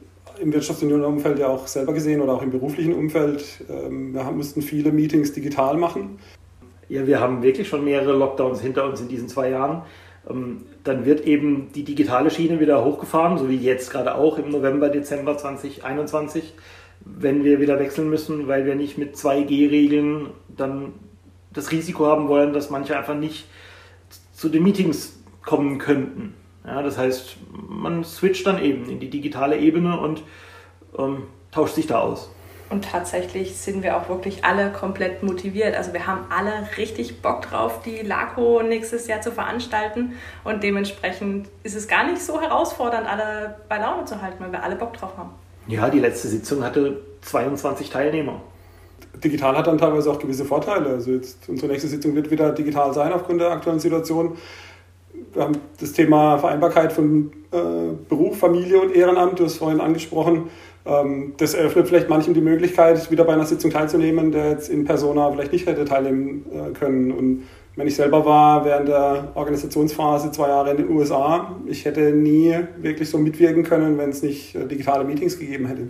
im 0.40 0.52
Wirtschaftsunion-Umfeld 0.52 1.38
ja 1.38 1.48
auch 1.48 1.66
selber 1.66 1.92
gesehen 1.92 2.20
oder 2.20 2.32
auch 2.34 2.42
im 2.42 2.50
beruflichen 2.50 2.94
Umfeld. 2.94 3.44
Ähm, 3.68 4.14
wir 4.14 4.24
mussten 4.24 4.62
viele 4.62 4.92
Meetings 4.92 5.32
digital 5.32 5.76
machen. 5.76 6.18
Ja, 6.88 7.06
wir 7.06 7.20
haben 7.20 7.42
wirklich 7.42 7.68
schon 7.68 7.84
mehrere 7.84 8.12
Lockdowns 8.12 8.60
hinter 8.60 8.86
uns 8.86 9.00
in 9.00 9.08
diesen 9.08 9.28
zwei 9.28 9.50
Jahren. 9.50 9.82
ähm, 10.28 10.62
dann 10.82 11.04
wird 11.04 11.26
eben 11.26 11.70
die 11.74 11.84
digitale 11.84 12.30
Schiene 12.30 12.58
wieder 12.58 12.84
hochgefahren, 12.84 13.36
so 13.38 13.48
wie 13.50 13.56
jetzt 13.56 13.90
gerade 13.90 14.14
auch 14.14 14.38
im 14.38 14.50
November, 14.50 14.88
Dezember 14.88 15.36
2021, 15.36 16.54
wenn 17.04 17.44
wir 17.44 17.60
wieder 17.60 17.78
wechseln 17.78 18.08
müssen, 18.08 18.48
weil 18.48 18.64
wir 18.64 18.74
nicht 18.74 18.96
mit 18.96 19.14
2G-Regeln 19.14 20.30
dann 20.48 20.94
das 21.52 21.70
Risiko 21.70 22.06
haben 22.06 22.28
wollen, 22.28 22.52
dass 22.52 22.70
manche 22.70 22.96
einfach 22.96 23.14
nicht 23.14 23.46
zu 24.32 24.48
den 24.48 24.62
Meetings 24.62 25.18
kommen 25.44 25.78
könnten. 25.78 26.34
Ja, 26.64 26.82
das 26.82 26.98
heißt, 26.98 27.36
man 27.68 28.04
switcht 28.04 28.46
dann 28.46 28.62
eben 28.62 28.88
in 28.88 29.00
die 29.00 29.10
digitale 29.10 29.58
Ebene 29.58 29.98
und 29.98 30.22
ähm, 30.98 31.24
tauscht 31.50 31.74
sich 31.74 31.86
da 31.86 32.00
aus. 32.00 32.30
Und 32.70 32.84
tatsächlich 32.84 33.56
sind 33.56 33.82
wir 33.82 33.96
auch 33.96 34.08
wirklich 34.08 34.44
alle 34.44 34.70
komplett 34.70 35.24
motiviert. 35.24 35.74
Also 35.74 35.92
wir 35.92 36.06
haben 36.06 36.26
alle 36.30 36.52
richtig 36.76 37.20
Bock 37.20 37.42
drauf, 37.42 37.82
die 37.84 38.02
LACO 38.02 38.62
nächstes 38.62 39.08
Jahr 39.08 39.20
zu 39.20 39.32
veranstalten. 39.32 40.12
Und 40.44 40.62
dementsprechend 40.62 41.48
ist 41.64 41.74
es 41.74 41.88
gar 41.88 42.06
nicht 42.08 42.22
so 42.22 42.40
herausfordernd, 42.40 43.08
alle 43.08 43.56
bei 43.68 43.78
Laune 43.78 44.04
zu 44.04 44.22
halten, 44.22 44.36
weil 44.44 44.52
wir 44.52 44.62
alle 44.62 44.76
Bock 44.76 44.92
drauf 44.92 45.16
haben. 45.16 45.30
Ja, 45.66 45.90
die 45.90 45.98
letzte 45.98 46.28
Sitzung 46.28 46.62
hatte 46.62 47.00
22 47.22 47.90
Teilnehmer. 47.90 48.40
Digital 49.22 49.56
hat 49.56 49.66
dann 49.66 49.78
teilweise 49.78 50.10
auch 50.10 50.18
gewisse 50.18 50.44
Vorteile. 50.44 50.90
Also 50.90 51.12
jetzt 51.12 51.48
unsere 51.48 51.70
nächste 51.70 51.88
Sitzung 51.88 52.14
wird 52.14 52.30
wieder 52.30 52.52
digital 52.52 52.92
sein 52.94 53.12
aufgrund 53.12 53.40
der 53.40 53.50
aktuellen 53.50 53.80
Situation. 53.80 54.36
Wir 55.32 55.42
haben 55.42 55.58
das 55.78 55.92
Thema 55.92 56.38
Vereinbarkeit 56.38 56.92
von 56.92 57.30
äh, 57.52 57.58
Beruf, 58.08 58.38
Familie 58.38 58.80
und 58.80 58.94
Ehrenamt, 58.94 59.38
du 59.38 59.44
hast 59.44 59.56
vorhin 59.56 59.80
angesprochen 59.80 60.50
ähm, 60.86 61.34
das 61.36 61.54
eröffnet 61.54 61.88
vielleicht 61.88 62.08
manchem 62.08 62.34
die 62.34 62.40
Möglichkeit, 62.40 63.10
wieder 63.10 63.24
bei 63.24 63.34
einer 63.34 63.44
Sitzung 63.44 63.70
teilzunehmen, 63.70 64.32
der 64.32 64.50
jetzt 64.50 64.70
in 64.70 64.84
Persona 64.84 65.30
vielleicht 65.30 65.52
nicht 65.52 65.66
hätte 65.66 65.84
teilnehmen 65.84 66.46
äh, 66.52 66.72
können. 66.72 67.12
Und 67.12 67.42
wenn 67.76 67.86
ich 67.86 67.96
selber 67.96 68.24
war 68.24 68.64
während 68.64 68.88
der 68.88 69.32
Organisationsphase 69.34 70.32
zwei 70.32 70.48
Jahre 70.48 70.70
in 70.70 70.78
den 70.78 70.90
USA, 70.90 71.56
ich 71.66 71.84
hätte 71.84 72.12
nie 72.12 72.56
wirklich 72.78 73.08
so 73.08 73.18
mitwirken 73.18 73.62
können, 73.62 73.98
wenn 73.98 74.10
es 74.10 74.22
nicht 74.22 74.54
äh, 74.54 74.66
digitale 74.66 75.04
Meetings 75.04 75.38
gegeben 75.38 75.66
hätte. 75.66 75.88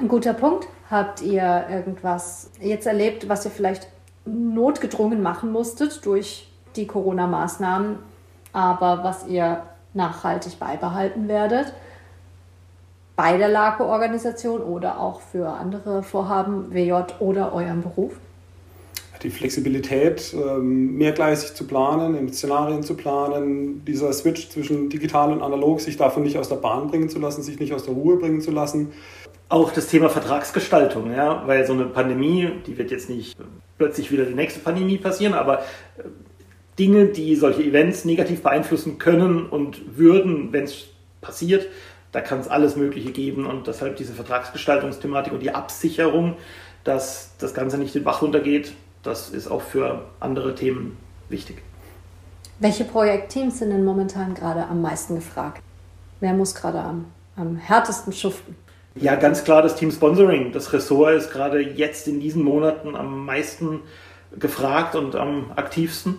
Ein 0.00 0.08
guter 0.08 0.32
Punkt. 0.32 0.66
Habt 0.90 1.20
ihr 1.20 1.66
irgendwas 1.70 2.50
jetzt 2.60 2.86
erlebt, 2.86 3.28
was 3.28 3.44
ihr 3.44 3.50
vielleicht 3.50 3.86
notgedrungen 4.24 5.22
machen 5.22 5.52
musstet 5.52 6.04
durch 6.04 6.48
die 6.74 6.86
Corona-Maßnahmen, 6.86 7.98
aber 8.52 9.04
was 9.04 9.26
ihr 9.26 9.62
nachhaltig 9.92 10.58
beibehalten 10.58 11.28
werdet? 11.28 11.74
bei 13.20 13.36
der 13.36 13.50
LACO-Organisation 13.50 14.62
oder 14.62 14.98
auch 14.98 15.20
für 15.20 15.46
andere 15.46 16.02
Vorhaben, 16.02 16.72
WJ 16.72 16.94
oder 17.18 17.52
eurem 17.52 17.82
Beruf? 17.82 18.14
Die 19.22 19.28
Flexibilität, 19.28 20.34
ähm, 20.34 20.96
mehrgleisig 20.96 21.54
zu 21.54 21.66
planen, 21.66 22.14
in 22.14 22.32
Szenarien 22.32 22.82
zu 22.82 22.94
planen, 22.94 23.84
dieser 23.84 24.10
Switch 24.14 24.48
zwischen 24.48 24.88
digital 24.88 25.32
und 25.32 25.42
analog, 25.42 25.82
sich 25.82 25.98
davon 25.98 26.22
nicht 26.22 26.38
aus 26.38 26.48
der 26.48 26.56
Bahn 26.56 26.88
bringen 26.88 27.10
zu 27.10 27.18
lassen, 27.18 27.42
sich 27.42 27.60
nicht 27.60 27.74
aus 27.74 27.84
der 27.84 27.92
Ruhe 27.92 28.16
bringen 28.16 28.40
zu 28.40 28.52
lassen. 28.52 28.92
Auch 29.50 29.72
das 29.72 29.88
Thema 29.88 30.08
Vertragsgestaltung, 30.08 31.12
ja, 31.12 31.46
weil 31.46 31.66
so 31.66 31.72
eine 31.72 31.86
Pandemie, 31.86 32.50
die 32.66 32.78
wird 32.78 32.90
jetzt 32.92 33.10
nicht 33.10 33.36
plötzlich 33.78 34.12
wieder 34.12 34.24
die 34.24 34.34
nächste 34.34 34.60
Pandemie 34.60 34.96
passieren, 34.96 35.34
aber 35.34 35.58
äh, 35.98 36.04
Dinge, 36.78 37.06
die 37.06 37.34
solche 37.34 37.62
Events 37.62 38.04
negativ 38.04 38.42
beeinflussen 38.42 38.98
können 38.98 39.46
und 39.46 39.98
würden, 39.98 40.52
wenn 40.52 40.64
es 40.64 40.86
passiert, 41.20 41.66
da 42.12 42.20
kann 42.20 42.38
es 42.38 42.46
alles 42.48 42.76
Mögliche 42.76 43.10
geben 43.10 43.44
und 43.44 43.66
deshalb 43.66 43.96
diese 43.96 44.12
Vertragsgestaltungsthematik 44.12 45.32
und 45.32 45.40
die 45.40 45.52
Absicherung, 45.52 46.36
dass 46.84 47.32
das 47.38 47.52
Ganze 47.52 47.76
nicht 47.76 47.94
den 47.94 48.04
Bach 48.04 48.22
runtergeht, 48.22 48.72
das 49.02 49.30
ist 49.30 49.48
auch 49.48 49.62
für 49.62 50.06
andere 50.20 50.54
Themen 50.54 50.96
wichtig. 51.28 51.60
Welche 52.60 52.84
Projektteams 52.84 53.58
sind 53.58 53.70
denn 53.70 53.84
momentan 53.84 54.34
gerade 54.34 54.64
am 54.66 54.80
meisten 54.80 55.16
gefragt? 55.16 55.60
Wer 56.20 56.34
muss 56.34 56.54
gerade 56.54 56.78
am, 56.78 57.06
am 57.34 57.56
härtesten 57.56 58.12
schuften? 58.12 58.54
Ja, 58.96 59.14
ganz 59.14 59.44
klar 59.44 59.62
das 59.62 59.76
Team 59.76 59.90
Sponsoring. 59.90 60.52
Das 60.52 60.72
Ressort 60.72 61.14
ist 61.14 61.30
gerade 61.30 61.60
jetzt 61.60 62.08
in 62.08 62.20
diesen 62.20 62.42
Monaten 62.42 62.96
am 62.96 63.24
meisten 63.24 63.80
gefragt 64.38 64.94
und 64.94 65.16
am 65.16 65.52
aktivsten. 65.56 66.16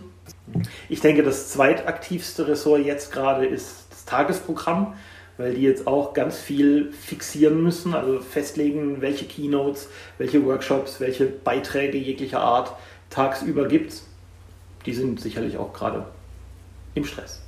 Ich 0.90 1.02
denke, 1.02 1.24
das 1.24 1.50
zweitaktivste 1.50 2.48
Ressort 2.48 2.86
jetzt 2.86 3.12
gerade 3.12 3.46
ist 3.46 3.88
das 3.90 4.06
Tagesprogramm 4.06 4.94
weil 5.42 5.56
die 5.56 5.62
jetzt 5.62 5.88
auch 5.88 6.14
ganz 6.14 6.38
viel 6.38 6.92
fixieren 6.92 7.64
müssen, 7.64 7.94
also 7.94 8.20
festlegen, 8.20 9.02
welche 9.02 9.26
Keynotes, 9.26 9.90
welche 10.18 10.46
Workshops, 10.46 11.00
welche 11.00 11.26
Beiträge 11.26 11.98
jeglicher 11.98 12.42
Art 12.42 12.76
tagsüber 13.10 13.68
gibt. 13.68 14.04
Die 14.86 14.94
sind 14.94 15.20
sicherlich 15.20 15.58
auch 15.58 15.74
gerade 15.74 16.06
im 16.94 17.06
Stress. 17.06 17.41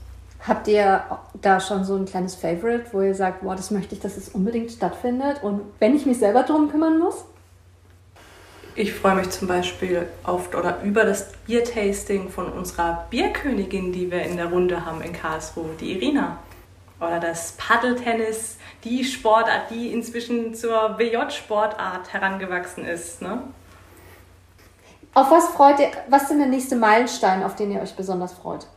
Habt 0.45 0.67
ihr 0.67 1.03
da 1.41 1.59
schon 1.61 1.85
so 1.85 1.95
ein 1.95 2.05
kleines 2.05 2.35
Favorite, 2.35 2.87
wo 2.91 3.01
ihr 3.01 3.15
sagt, 3.15 3.41
boah, 3.41 3.55
das 3.55 3.71
möchte 3.71 3.95
ich, 3.95 4.01
dass 4.01 4.17
es 4.17 4.29
unbedingt 4.29 4.71
stattfindet 4.71 5.41
und 5.41 5.61
wenn 5.79 5.95
ich 5.95 6.05
mich 6.05 6.19
selber 6.19 6.43
darum 6.43 6.69
kümmern 6.69 6.99
muss? 6.99 7.23
Ich 8.75 8.93
freue 8.93 9.15
mich 9.15 9.29
zum 9.29 9.47
Beispiel 9.47 10.07
oft 10.23 10.55
oder 10.55 10.81
über 10.81 11.05
das 11.05 11.31
Biertasting 11.45 12.29
von 12.29 12.51
unserer 12.51 13.05
Bierkönigin, 13.09 13.93
die 13.93 14.11
wir 14.11 14.23
in 14.23 14.35
der 14.35 14.47
Runde 14.47 14.83
haben 14.83 15.01
in 15.01 15.13
Karlsruhe, 15.13 15.69
die 15.79 15.93
Irina 15.93 16.37
oder 16.99 17.19
das 17.19 17.53
Paddeltennis, 17.53 18.57
die 18.83 19.03
Sportart, 19.03 19.69
die 19.69 19.93
inzwischen 19.93 20.55
zur 20.55 20.97
WJ-Sportart 20.97 22.11
herangewachsen 22.11 22.85
ist. 22.85 23.21
Ne? 23.21 23.43
Auf 25.13 25.29
was 25.29 25.49
freut 25.49 25.79
ihr? 25.79 25.91
Was 26.09 26.27
sind 26.27 26.39
der 26.39 26.47
nächste 26.47 26.75
Meilenstein, 26.75 27.43
auf 27.43 27.55
den 27.55 27.71
ihr 27.71 27.81
euch 27.81 27.95
besonders 27.95 28.33
freut? 28.33 28.67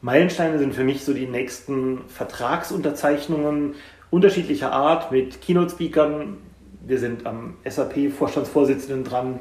Meilensteine 0.00 0.58
sind 0.58 0.74
für 0.74 0.84
mich 0.84 1.04
so 1.04 1.12
die 1.12 1.26
nächsten 1.26 2.04
Vertragsunterzeichnungen 2.08 3.74
unterschiedlicher 4.10 4.72
Art 4.72 5.10
mit 5.10 5.40
Keynote-Speakern. 5.42 6.38
Wir 6.86 6.98
sind 6.98 7.26
am 7.26 7.56
SAP-Vorstandsvorsitzenden 7.68 9.04
dran. 9.04 9.40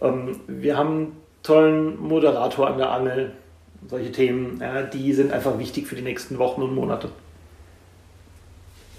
Ähm, 0.00 0.40
wir 0.46 0.76
haben 0.76 0.96
einen 0.96 1.16
tollen 1.42 2.00
Moderator 2.00 2.68
an 2.68 2.78
der 2.78 2.90
Angel. 2.90 3.32
Solche 3.88 4.10
Themen, 4.10 4.60
die 4.92 5.12
sind 5.12 5.32
einfach 5.32 5.56
wichtig 5.58 5.86
für 5.86 5.94
die 5.94 6.02
nächsten 6.02 6.38
Wochen 6.38 6.62
und 6.62 6.74
Monate. 6.74 7.10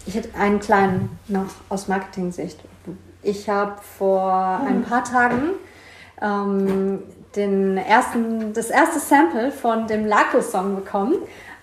Ich 0.05 0.15
hätte 0.15 0.33
einen 0.35 0.59
kleinen 0.59 1.19
noch 1.27 1.53
aus 1.67 1.89
Marketing-Sicht. 1.89 2.57
Ich 3.21 3.49
habe 3.49 3.75
vor 3.81 4.61
ein 4.65 4.83
paar 4.83 5.03
Tagen 5.03 5.51
ähm, 6.21 6.99
den 7.35 7.77
ersten, 7.77 8.53
das 8.53 8.69
erste 8.69 8.99
Sample 8.99 9.51
von 9.51 9.87
dem 9.87 10.05
Laco-Song 10.05 10.75
bekommen 10.75 11.15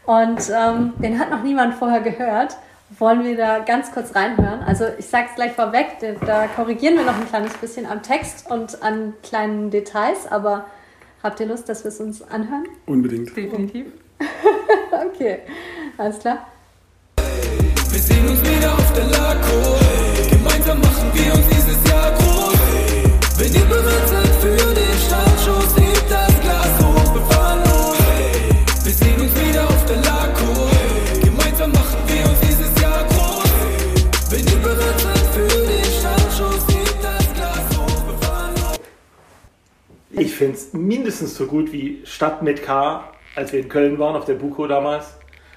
und 0.04 0.50
ähm, 0.54 0.92
den 0.98 1.18
hat 1.18 1.30
noch 1.30 1.42
niemand 1.42 1.74
vorher 1.74 2.00
gehört. 2.00 2.56
Wollen 3.00 3.24
wir 3.24 3.36
da 3.36 3.58
ganz 3.58 3.90
kurz 3.90 4.14
reinhören? 4.14 4.62
Also 4.64 4.84
ich 4.96 5.06
sage 5.06 5.26
es 5.28 5.34
gleich 5.34 5.52
vorweg, 5.52 5.96
da 6.24 6.46
korrigieren 6.46 6.94
wir 6.94 7.04
noch 7.04 7.16
ein 7.16 7.26
kleines 7.28 7.52
bisschen 7.54 7.84
am 7.84 8.02
Text 8.02 8.48
und 8.48 8.80
an 8.80 9.14
kleinen 9.24 9.70
Details, 9.70 10.30
aber 10.30 10.66
habt 11.20 11.40
ihr 11.40 11.46
Lust, 11.46 11.68
dass 11.68 11.82
wir 11.82 11.88
es 11.88 11.98
uns 11.98 12.22
anhören? 12.22 12.64
Unbedingt. 12.86 13.36
Definitiv. 13.36 13.86
okay, 15.12 15.40
alles 15.98 16.20
klar. 16.20 16.46
Wir 17.16 18.00
sehen 18.00 18.28
uns 18.28 18.40
wieder 18.42 18.72
auf 18.72 18.92
der 18.92 19.04
Laco. 19.06 19.78
Gemeinsam 20.30 20.80
machen 20.80 21.10
wir 21.12 21.34
uns 21.34 21.48
dieses 21.48 21.90
Jahr 21.90 22.12
groß. 22.12 23.38
Wenn 23.38 23.52
ihr 23.52 23.64
bereit 23.64 24.08
seid 24.08 24.25
finde 40.36 40.54
es 40.54 40.72
mindestens 40.72 41.34
so 41.34 41.46
gut 41.46 41.72
wie 41.72 42.00
Stadt 42.04 42.42
mit 42.42 42.62
K, 42.62 43.12
als 43.34 43.52
wir 43.52 43.60
in 43.60 43.68
Köln 43.68 43.98
waren, 43.98 44.16
auf 44.16 44.24
der 44.24 44.34
Buko 44.34 44.66
damals. 44.66 45.14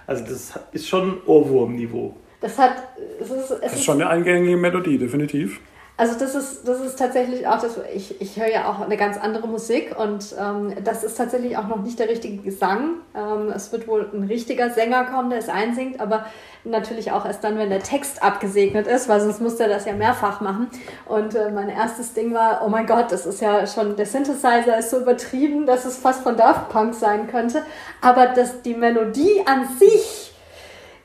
Also 0.08 0.24
das 0.26 0.60
ist 0.72 0.88
schon 0.88 1.22
Ohrwurm-Niveau. 1.26 2.15
Das 2.42 2.58
hat. 2.58 2.76
Es 3.20 3.30
ist, 3.30 3.52
es 3.52 3.60
Das 3.62 3.74
ist 3.74 3.84
schon 3.84 4.02
eine 4.02 4.10
eingängige 4.10 4.58
Melodie, 4.58 4.98
definitiv. 4.98 5.60
Also 6.00 6.18
das 6.18 6.34
ist, 6.34 6.66
das 6.66 6.80
ist 6.80 6.98
tatsächlich 6.98 7.46
auch 7.46 7.60
das, 7.60 7.78
ich, 7.94 8.22
ich 8.22 8.40
höre 8.40 8.48
ja 8.48 8.70
auch 8.70 8.80
eine 8.80 8.96
ganz 8.96 9.18
andere 9.18 9.50
Musik 9.50 10.00
und 10.00 10.34
ähm, 10.40 10.74
das 10.82 11.04
ist 11.04 11.18
tatsächlich 11.18 11.58
auch 11.58 11.68
noch 11.68 11.82
nicht 11.82 12.00
der 12.00 12.08
richtige 12.08 12.38
Gesang. 12.38 13.02
Ähm, 13.14 13.52
es 13.54 13.74
wird 13.74 13.86
wohl 13.86 14.10
ein 14.14 14.24
richtiger 14.24 14.70
Sänger 14.70 15.04
kommen, 15.04 15.30
der 15.30 15.40
es 15.40 15.50
einsingt, 15.50 16.00
aber 16.00 16.26
natürlich 16.64 17.12
auch 17.12 17.26
erst 17.26 17.44
dann, 17.44 17.58
wenn 17.58 17.70
der 17.70 17.84
Text 17.84 18.24
abgesegnet 18.24 18.88
ist, 18.88 19.10
weil 19.10 19.20
sonst 19.20 19.42
muss 19.42 19.60
er 19.60 19.68
das 19.68 19.84
ja 19.84 19.92
mehrfach 19.92 20.40
machen. 20.40 20.70
Und 21.06 21.36
äh, 21.36 21.52
mein 21.52 21.68
erstes 21.68 22.14
Ding 22.14 22.34
war, 22.34 22.62
oh 22.66 22.70
mein 22.70 22.86
Gott, 22.86 23.12
das 23.12 23.26
ist 23.26 23.42
ja 23.42 23.68
schon, 23.68 23.98
der 23.98 24.06
Synthesizer 24.06 24.78
ist 24.78 24.92
so 24.92 25.02
übertrieben, 25.02 25.66
dass 25.66 25.84
es 25.84 25.98
fast 25.98 26.24
von 26.24 26.38
Daft 26.38 26.70
Punk 26.70 26.94
sein 26.94 27.28
könnte. 27.28 27.62
Aber 28.00 28.28
das, 28.28 28.62
die 28.62 28.74
Melodie 28.74 29.44
an 29.46 29.68
sich 29.78 30.34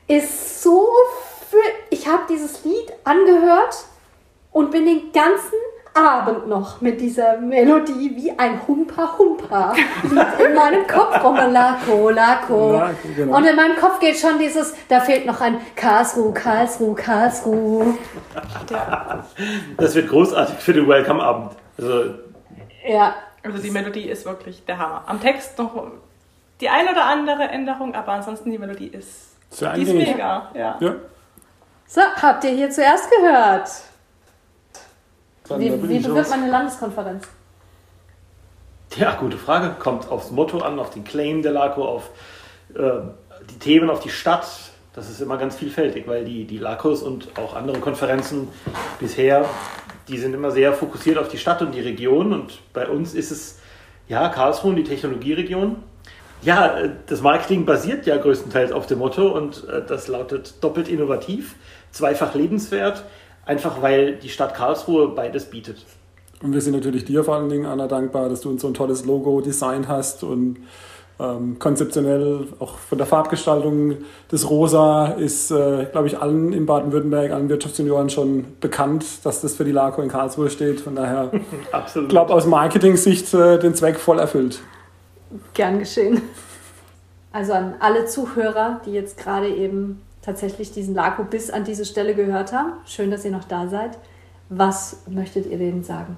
ist 0.07 0.63
so 0.63 0.87
für, 1.49 1.57
ich 1.89 2.07
habe 2.07 2.23
dieses 2.29 2.63
Lied 2.63 2.93
angehört 3.03 3.87
und 4.55 4.71
bin 4.71 4.85
den 4.85 5.11
ganzen 5.11 5.59
Abend 5.93 6.47
noch 6.47 6.79
mit 6.79 7.01
dieser 7.01 7.37
Melodie 7.37 8.15
wie 8.15 8.31
ein 8.39 8.65
Humpa 8.65 9.17
Humpa 9.17 9.73
liegt 10.03 10.39
in 10.39 10.55
meinem 10.55 10.87
Kopf 10.87 11.21
rum. 11.21 11.35
Lako, 11.35 12.09
Lako. 12.09 12.71
Lako, 12.71 12.95
genau. 13.15 13.35
Und 13.37 13.45
in 13.45 13.55
meinem 13.57 13.75
Kopf 13.75 13.99
geht 13.99 14.17
schon 14.17 14.39
dieses, 14.39 14.73
da 14.87 15.01
fehlt 15.01 15.25
noch 15.25 15.41
ein 15.41 15.59
Karlsruhe, 15.75 16.33
Karlsruhe, 16.33 16.95
Karlsruhe. 16.95 17.97
Das 19.77 19.93
wird 19.95 20.07
großartig 20.07 20.55
für 20.59 20.71
den 20.73 20.87
Welcome-Abend. 20.87 21.51
Also, 21.77 22.13
Ja, 22.87 23.13
Also 23.43 23.57
die 23.61 23.71
Melodie 23.71 24.09
ist 24.09 24.25
wirklich 24.25 24.63
der 24.65 24.77
Hammer. 24.77 25.03
Am 25.05 25.19
Text 25.19 25.57
noch 25.57 25.87
die 26.61 26.69
ein 26.69 26.87
oder 26.87 27.03
andere 27.05 27.43
Änderung, 27.43 27.93
aber 27.93 28.13
ansonsten 28.13 28.51
die 28.51 28.57
Melodie 28.57 28.87
ist, 28.87 29.35
Sehr 29.49 29.73
die 29.73 29.83
ist 29.83 29.93
mega. 29.93 30.49
Ja. 30.53 30.77
Ja. 30.79 30.95
so, 31.87 32.01
habt 32.21 32.45
ihr 32.45 32.51
hier 32.51 32.69
zuerst 32.69 33.09
gehört. 33.11 33.69
Dann 35.47 35.59
Wie, 35.59 35.71
wie 35.71 35.99
bewirbt 35.99 36.29
man 36.29 36.43
eine 36.43 36.51
Landeskonferenz? 36.51 37.27
ja, 38.97 39.15
gute 39.15 39.37
Frage. 39.37 39.75
Kommt 39.77 40.09
aufs 40.09 40.31
Motto 40.31 40.59
an, 40.59 40.79
auf 40.79 40.89
den 40.89 41.03
Claim 41.03 41.41
der 41.41 41.51
LACO, 41.51 41.85
auf 41.85 42.09
äh, 42.73 43.01
die 43.49 43.59
Themen, 43.59 43.89
auf 43.89 43.99
die 43.99 44.09
Stadt. 44.09 44.47
Das 44.93 45.09
ist 45.09 45.19
immer 45.21 45.37
ganz 45.37 45.57
vielfältig, 45.57 46.07
weil 46.07 46.23
die, 46.23 46.45
die 46.45 46.57
LACOs 46.57 47.03
und 47.03 47.37
auch 47.37 47.55
andere 47.55 47.79
Konferenzen 47.79 48.47
bisher, 48.99 49.45
die 50.07 50.17
sind 50.17 50.33
immer 50.33 50.51
sehr 50.51 50.71
fokussiert 50.73 51.17
auf 51.17 51.27
die 51.27 51.37
Stadt 51.37 51.61
und 51.61 51.73
die 51.73 51.81
Region. 51.81 52.31
Und 52.31 52.59
bei 52.73 52.87
uns 52.87 53.13
ist 53.13 53.31
es, 53.31 53.59
ja, 54.07 54.29
Karlsruhe 54.29 54.69
und 54.69 54.77
die 54.77 54.83
Technologieregion. 54.83 55.77
Ja, 56.41 56.77
äh, 56.77 56.91
das 57.07 57.21
Marketing 57.21 57.65
basiert 57.65 58.05
ja 58.05 58.17
größtenteils 58.17 58.71
auf 58.71 58.87
dem 58.87 58.99
Motto 58.99 59.27
und 59.27 59.67
äh, 59.67 59.83
das 59.85 60.07
lautet 60.07 60.63
doppelt 60.63 60.87
innovativ, 60.87 61.55
zweifach 61.91 62.33
lebenswert, 62.33 63.03
einfach 63.45 63.81
weil 63.81 64.15
die 64.15 64.29
Stadt 64.29 64.53
Karlsruhe 64.53 65.09
beides 65.09 65.45
bietet. 65.45 65.85
Und 66.41 66.53
wir 66.53 66.61
sind 66.61 66.73
natürlich 66.73 67.05
dir 67.05 67.23
vor 67.23 67.35
allen 67.35 67.49
Dingen, 67.49 67.65
Anna, 67.65 67.87
dankbar, 67.87 68.29
dass 68.29 68.41
du 68.41 68.49
uns 68.49 68.61
so 68.61 68.67
ein 68.67 68.73
tolles 68.73 69.05
Logo 69.05 69.41
designt 69.41 69.87
hast 69.87 70.23
und 70.23 70.57
ähm, 71.17 71.57
konzeptionell 71.59 72.47
auch 72.59 72.77
von 72.77 72.97
der 72.97 73.07
Farbgestaltung 73.07 73.95
des 74.29 74.49
Rosa 74.49 75.13
ist, 75.13 75.49
äh, 75.49 75.85
glaube 75.91 76.07
ich, 76.07 76.19
allen 76.19 76.51
in 76.51 76.65
Baden-Württemberg, 76.65 77.31
allen 77.31 77.47
Wirtschaftsjunioren 77.47 78.09
schon 78.09 78.45
bekannt, 78.59 79.05
dass 79.23 79.39
das 79.39 79.55
für 79.55 79.63
die 79.63 79.71
LACO 79.71 80.01
in 80.01 80.09
Karlsruhe 80.09 80.49
steht. 80.49 80.81
Von 80.81 80.95
daher, 80.95 81.31
Absolut. 81.71 82.09
ich 82.09 82.11
glaube, 82.11 82.33
aus 82.33 82.45
Marketing-Sicht 82.45 83.33
äh, 83.33 83.57
den 83.59 83.73
Zweck 83.75 83.97
voll 83.97 84.19
erfüllt. 84.19 84.59
Gern 85.53 85.79
geschehen. 85.79 86.21
Also 87.31 87.53
an 87.53 87.75
alle 87.79 88.05
Zuhörer, 88.05 88.81
die 88.85 88.91
jetzt 88.91 89.17
gerade 89.17 89.47
eben 89.47 90.01
tatsächlich 90.25 90.71
diesen 90.71 90.95
Lako 90.95 91.23
bis 91.23 91.51
an 91.51 91.63
diese 91.63 91.85
Stelle 91.85 92.15
gehört 92.15 92.51
haben. 92.51 92.73
Schön, 92.85 93.11
dass 93.11 93.23
ihr 93.23 93.31
noch 93.31 93.43
da 93.43 93.67
seid. 93.67 93.97
Was 94.49 95.03
möchtet 95.07 95.45
ihr 95.45 95.57
denen 95.57 95.83
sagen? 95.83 96.17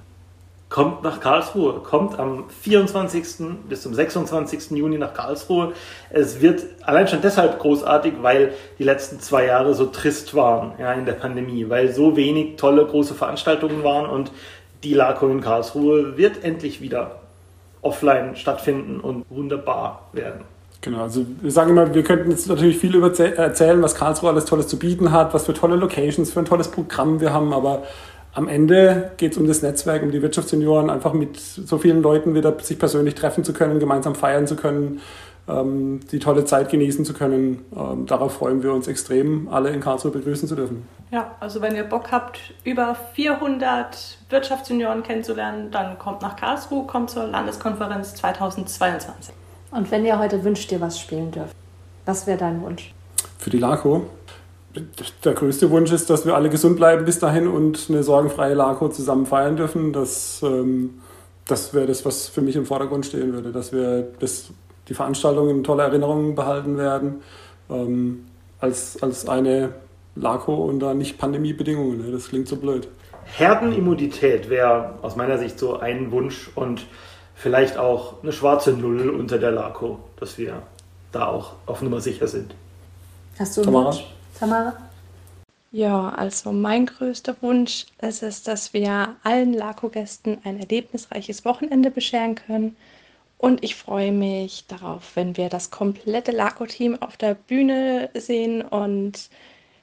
kommt 0.68 1.02
nach 1.02 1.20
Karlsruhe, 1.20 1.80
kommt 1.80 2.18
am 2.18 2.50
24. 2.50 3.24
bis 3.68 3.82
zum 3.82 3.94
26. 3.94 4.72
Juni 4.72 4.98
nach 4.98 5.14
Karlsruhe. 5.14 5.72
Es 6.10 6.40
wird 6.40 6.62
allein 6.82 7.08
schon 7.08 7.22
deshalb 7.22 7.58
großartig, 7.58 8.14
weil 8.20 8.52
die 8.78 8.84
letzten 8.84 9.20
zwei 9.20 9.46
Jahre 9.46 9.74
so 9.74 9.86
trist 9.86 10.34
waren 10.34 10.72
ja, 10.78 10.92
in 10.92 11.06
der 11.06 11.14
Pandemie, 11.14 11.68
weil 11.68 11.92
so 11.92 12.16
wenig 12.16 12.56
tolle 12.56 12.84
große 12.84 13.14
Veranstaltungen 13.14 13.82
waren 13.82 14.08
und 14.10 14.30
die 14.84 14.94
LACO 14.94 15.28
in 15.28 15.40
Karlsruhe 15.40 16.16
wird 16.16 16.44
endlich 16.44 16.80
wieder 16.80 17.20
offline 17.80 18.36
stattfinden 18.36 19.00
und 19.00 19.24
wunderbar 19.30 20.08
werden. 20.12 20.42
Genau, 20.80 21.02
also 21.02 21.26
wir 21.40 21.50
sagen 21.50 21.70
immer, 21.70 21.92
wir 21.92 22.04
könnten 22.04 22.30
jetzt 22.30 22.48
natürlich 22.48 22.78
viel 22.78 22.94
über 22.94 23.08
erzählen, 23.18 23.82
was 23.82 23.96
Karlsruhe 23.96 24.30
alles 24.30 24.44
Tolles 24.44 24.68
zu 24.68 24.78
bieten 24.78 25.10
hat, 25.10 25.34
was 25.34 25.46
für 25.46 25.54
tolle 25.54 25.76
Locations, 25.76 26.30
für 26.30 26.38
ein 26.38 26.44
tolles 26.44 26.68
Programm 26.68 27.20
wir 27.20 27.32
haben, 27.32 27.52
aber 27.52 27.82
am 28.32 28.46
Ende 28.46 29.10
geht 29.16 29.32
es 29.32 29.38
um 29.38 29.48
das 29.48 29.62
Netzwerk, 29.62 30.02
um 30.04 30.12
die 30.12 30.22
Wirtschaftssenioren, 30.22 30.90
einfach 30.90 31.12
mit 31.12 31.36
so 31.36 31.78
vielen 31.78 32.02
Leuten 32.02 32.36
wieder 32.36 32.56
sich 32.60 32.78
persönlich 32.78 33.16
treffen 33.16 33.42
zu 33.42 33.52
können, 33.52 33.80
gemeinsam 33.80 34.14
feiern 34.14 34.46
zu 34.46 34.54
können, 34.54 35.00
ähm, 35.48 35.98
die 36.12 36.20
tolle 36.20 36.44
Zeit 36.44 36.70
genießen 36.70 37.04
zu 37.04 37.14
können. 37.14 37.64
Ähm, 37.76 38.06
darauf 38.06 38.34
freuen 38.34 38.62
wir 38.62 38.72
uns 38.72 38.86
extrem, 38.86 39.48
alle 39.48 39.70
in 39.70 39.80
Karlsruhe 39.80 40.12
begrüßen 40.12 40.46
zu 40.46 40.54
dürfen. 40.54 40.86
Ja, 41.10 41.32
also 41.40 41.60
wenn 41.60 41.74
ihr 41.74 41.84
Bock 41.84 42.12
habt, 42.12 42.38
über 42.62 42.94
400 43.14 44.18
Wirtschaftsjunioren 44.30 45.02
kennenzulernen, 45.02 45.72
dann 45.72 45.98
kommt 45.98 46.22
nach 46.22 46.36
Karlsruhe, 46.36 46.86
kommt 46.86 47.10
zur 47.10 47.26
Landeskonferenz 47.26 48.14
2022. 48.14 49.34
Und 49.70 49.90
wenn 49.90 50.04
ihr 50.04 50.18
heute 50.18 50.42
wünscht 50.44 50.72
ihr 50.72 50.80
was 50.80 50.98
spielen 50.98 51.30
dürft, 51.30 51.54
was 52.06 52.26
wäre 52.26 52.38
dein 52.38 52.62
Wunsch? 52.62 52.94
Für 53.38 53.50
die 53.50 53.58
LACO. 53.58 54.06
Der 55.24 55.32
größte 55.34 55.70
Wunsch 55.70 55.92
ist, 55.92 56.08
dass 56.08 56.24
wir 56.24 56.34
alle 56.34 56.50
gesund 56.50 56.76
bleiben 56.76 57.04
bis 57.04 57.18
dahin 57.18 57.48
und 57.48 57.86
eine 57.88 58.02
sorgenfreie 58.02 58.54
LACO 58.54 58.88
zusammen 58.88 59.26
feiern 59.26 59.56
dürfen. 59.56 59.92
Das, 59.92 60.40
ähm, 60.42 61.00
das 61.46 61.74
wäre 61.74 61.86
das, 61.86 62.04
was 62.04 62.28
für 62.28 62.40
mich 62.40 62.56
im 62.56 62.64
Vordergrund 62.64 63.06
stehen 63.06 63.32
würde, 63.32 63.50
dass 63.50 63.72
wir 63.72 64.08
das, 64.20 64.50
die 64.88 64.94
Veranstaltungen 64.94 65.50
in 65.50 65.64
toller 65.64 65.84
Erinnerung 65.84 66.34
behalten 66.34 66.78
werden, 66.78 67.22
ähm, 67.70 68.26
als, 68.60 69.02
als 69.02 69.28
eine 69.28 69.70
LACO 70.14 70.54
unter 70.54 70.94
Nicht-Pandemie-Bedingungen. 70.94 72.06
Ne? 72.06 72.12
Das 72.12 72.28
klingt 72.28 72.48
so 72.48 72.56
blöd. 72.56 72.88
Herdenimmunität 73.36 74.48
wäre 74.48 74.94
aus 75.02 75.16
meiner 75.16 75.38
Sicht 75.38 75.58
so 75.58 75.78
ein 75.78 76.10
Wunsch 76.10 76.50
und 76.54 76.86
vielleicht 77.38 77.76
auch 77.78 78.22
eine 78.22 78.32
schwarze 78.32 78.72
Null 78.72 79.08
unter 79.10 79.38
der 79.38 79.52
LACO, 79.52 80.00
dass 80.18 80.36
wir 80.36 80.62
da 81.12 81.28
auch 81.28 81.54
auf 81.66 81.80
Nummer 81.80 82.00
sicher 82.00 82.26
sind. 82.26 82.54
Hast 83.38 83.56
du 83.56 83.62
einen 83.62 83.72
Tamara? 83.72 83.92
Wunsch? 83.92 84.04
Tamara? 84.38 84.76
Ja, 85.70 86.08
also 86.10 86.50
mein 86.50 86.86
größter 86.86 87.36
Wunsch 87.40 87.86
ist 88.00 88.22
es, 88.22 88.42
dass 88.42 88.72
wir 88.72 89.16
allen 89.22 89.52
LACO-Gästen 89.52 90.38
ein 90.44 90.58
erlebnisreiches 90.58 91.44
Wochenende 91.44 91.90
bescheren 91.90 92.34
können. 92.34 92.76
Und 93.36 93.62
ich 93.62 93.76
freue 93.76 94.10
mich 94.10 94.66
darauf, 94.66 95.14
wenn 95.14 95.36
wir 95.36 95.48
das 95.48 95.70
komplette 95.70 96.32
LACO-Team 96.32 97.00
auf 97.00 97.16
der 97.16 97.34
Bühne 97.34 98.10
sehen 98.14 98.62
und 98.62 99.28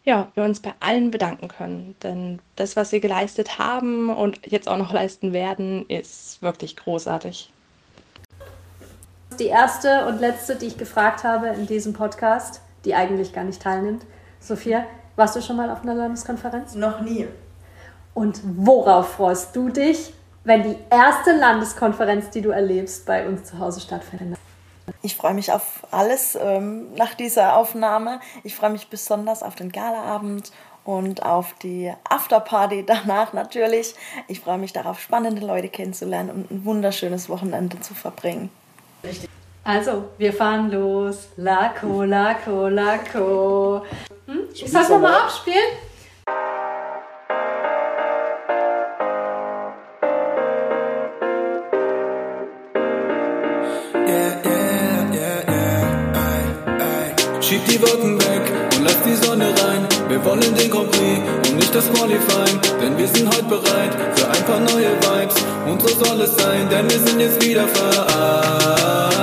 ja, 0.06 0.32
wir 0.36 0.44
uns 0.44 0.60
bei 0.60 0.74
allen 0.80 1.12
bedanken 1.12 1.48
können. 1.48 1.96
Denn 2.04 2.40
das, 2.56 2.76
was 2.76 2.92
sie 2.92 3.02
geleistet 3.02 3.60
haben 3.60 4.10
und 4.10 4.40
jetzt 4.46 4.70
auch 4.70 4.78
noch 4.78 4.94
leisten 4.94 5.34
werden, 5.34 5.86
ist 5.90 6.42
wirklich 6.42 6.78
großartig. 6.78 7.52
Die 9.40 9.48
erste 9.48 10.06
und 10.06 10.22
letzte, 10.22 10.56
die 10.56 10.68
ich 10.68 10.78
gefragt 10.78 11.24
habe 11.24 11.48
in 11.48 11.66
diesem 11.66 11.94
Podcast, 11.94 12.62
die 12.86 12.96
eigentlich 12.96 13.34
gar 13.34 13.44
nicht 13.44 13.62
teilnimmt. 13.62 14.06
Sophia, 14.40 14.86
warst 15.16 15.36
du 15.36 15.42
schon 15.42 15.58
mal 15.58 15.70
auf 15.70 15.82
einer 15.82 15.96
Landeskonferenz? 15.96 16.76
Noch 16.76 17.02
nie. 17.02 17.28
Und 18.14 18.40
worauf 18.44 19.14
freust 19.14 19.56
du 19.56 19.70
dich, 19.70 20.14
wenn 20.44 20.64
die 20.64 20.78
erste 20.90 21.36
Landeskonferenz, 21.36 22.30
die 22.30 22.42
du 22.42 22.52
erlebst, 22.52 23.06
bei 23.06 23.28
uns 23.28 23.46
zu 23.46 23.60
Hause 23.60 23.82
stattfindet? 23.82 24.38
Ich 25.02 25.16
freue 25.16 25.34
mich 25.34 25.52
auf 25.52 25.86
alles 25.92 26.38
ähm, 26.40 26.94
nach 26.96 27.14
dieser 27.14 27.56
Aufnahme. 27.58 28.20
Ich 28.44 28.56
freue 28.56 28.70
mich 28.70 28.88
besonders 28.88 29.44
auf 29.44 29.56
den 29.56 29.72
Galaabend 29.72 30.52
und 30.84 31.24
auf 31.24 31.56
die 31.62 31.92
Afterparty 32.10 32.86
danach 32.86 33.34
natürlich. 33.34 33.96
Ich 34.28 34.40
freue 34.40 34.58
mich 34.58 34.74
darauf, 34.74 35.00
spannende 35.00 35.46
Leute 35.46 35.70
kennenzulernen 35.70 36.30
und 36.30 36.52
ein 36.52 36.66
wunderschönes 36.66 37.30
Wochenende 37.30 37.80
zu 37.82 37.94
verbringen. 37.94 38.50
Also, 39.64 40.10
wir 40.20 40.32
fahren 40.32 40.72
los. 40.72 41.30
Lako, 41.38 42.04
Lako, 42.04 42.68
Lako. 42.68 43.82
Hm? 44.28 44.42
Ich 44.54 44.72
soll 44.72 44.82
es 44.84 44.90
nochmal 44.90 45.22
abspielen? 45.22 45.58
Schieb 57.56 57.68
die 57.68 57.82
Wolken 57.82 58.20
weg 58.20 58.52
und 58.76 58.84
lass 58.84 59.02
die 59.04 59.16
Sonne 59.26 59.46
rein. 59.46 59.88
Wir 60.10 60.26
wollen 60.26 60.42
den 60.42 60.70
Grand 60.70 60.92
Prix 60.92 61.22
und 61.48 61.56
nicht 61.56 61.74
das 61.74 61.86
Qualifying. 61.94 62.60
Denn 62.82 62.98
wir 62.98 63.08
sind 63.08 63.30
heute 63.30 63.44
bereit 63.44 63.92
für 64.14 64.28
ein 64.28 64.44
paar 64.44 64.60
neue 64.60 64.92
Vibes. 65.00 65.36
Und 65.66 65.82
so 65.82 65.88
soll 66.04 66.20
es 66.20 66.36
sein, 66.36 66.68
denn 66.70 66.90
wir 66.90 67.00
sind 67.00 67.18
jetzt 67.22 67.42
wieder 67.42 67.66
vereint. 67.70 69.16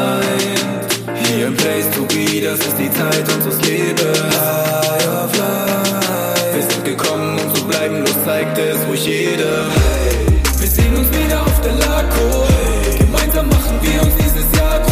Hier 1.26 1.48
im 1.48 1.56
Place 1.56 1.90
to 1.94 2.06
be, 2.06 2.40
das 2.40 2.58
ist 2.60 2.78
die 2.78 2.90
Zeit 2.90 3.28
unseres 3.36 3.60
Lebens. 3.68 4.00
High 4.00 5.08
of 5.08 5.36
life. 5.36 6.54
Wir 6.54 6.62
sind 6.62 6.84
gekommen, 6.86 7.38
um 7.38 7.54
zu 7.54 7.66
bleiben, 7.66 8.00
los 8.00 8.16
zeigt 8.24 8.56
es 8.56 8.78
ruhig 8.88 9.04
jedem. 9.04 9.68
Wir 10.58 10.68
sehen 10.68 10.96
uns 10.96 11.08
wieder 11.10 11.42
auf 11.42 11.60
der 11.60 11.74
LACO. 11.74 12.46
Gemeinsam 12.98 13.46
machen 13.50 13.78
wir 13.82 14.00
uns 14.00 14.14
dieses 14.16 14.58
Jahr 14.58 14.80
groß. 14.80 14.91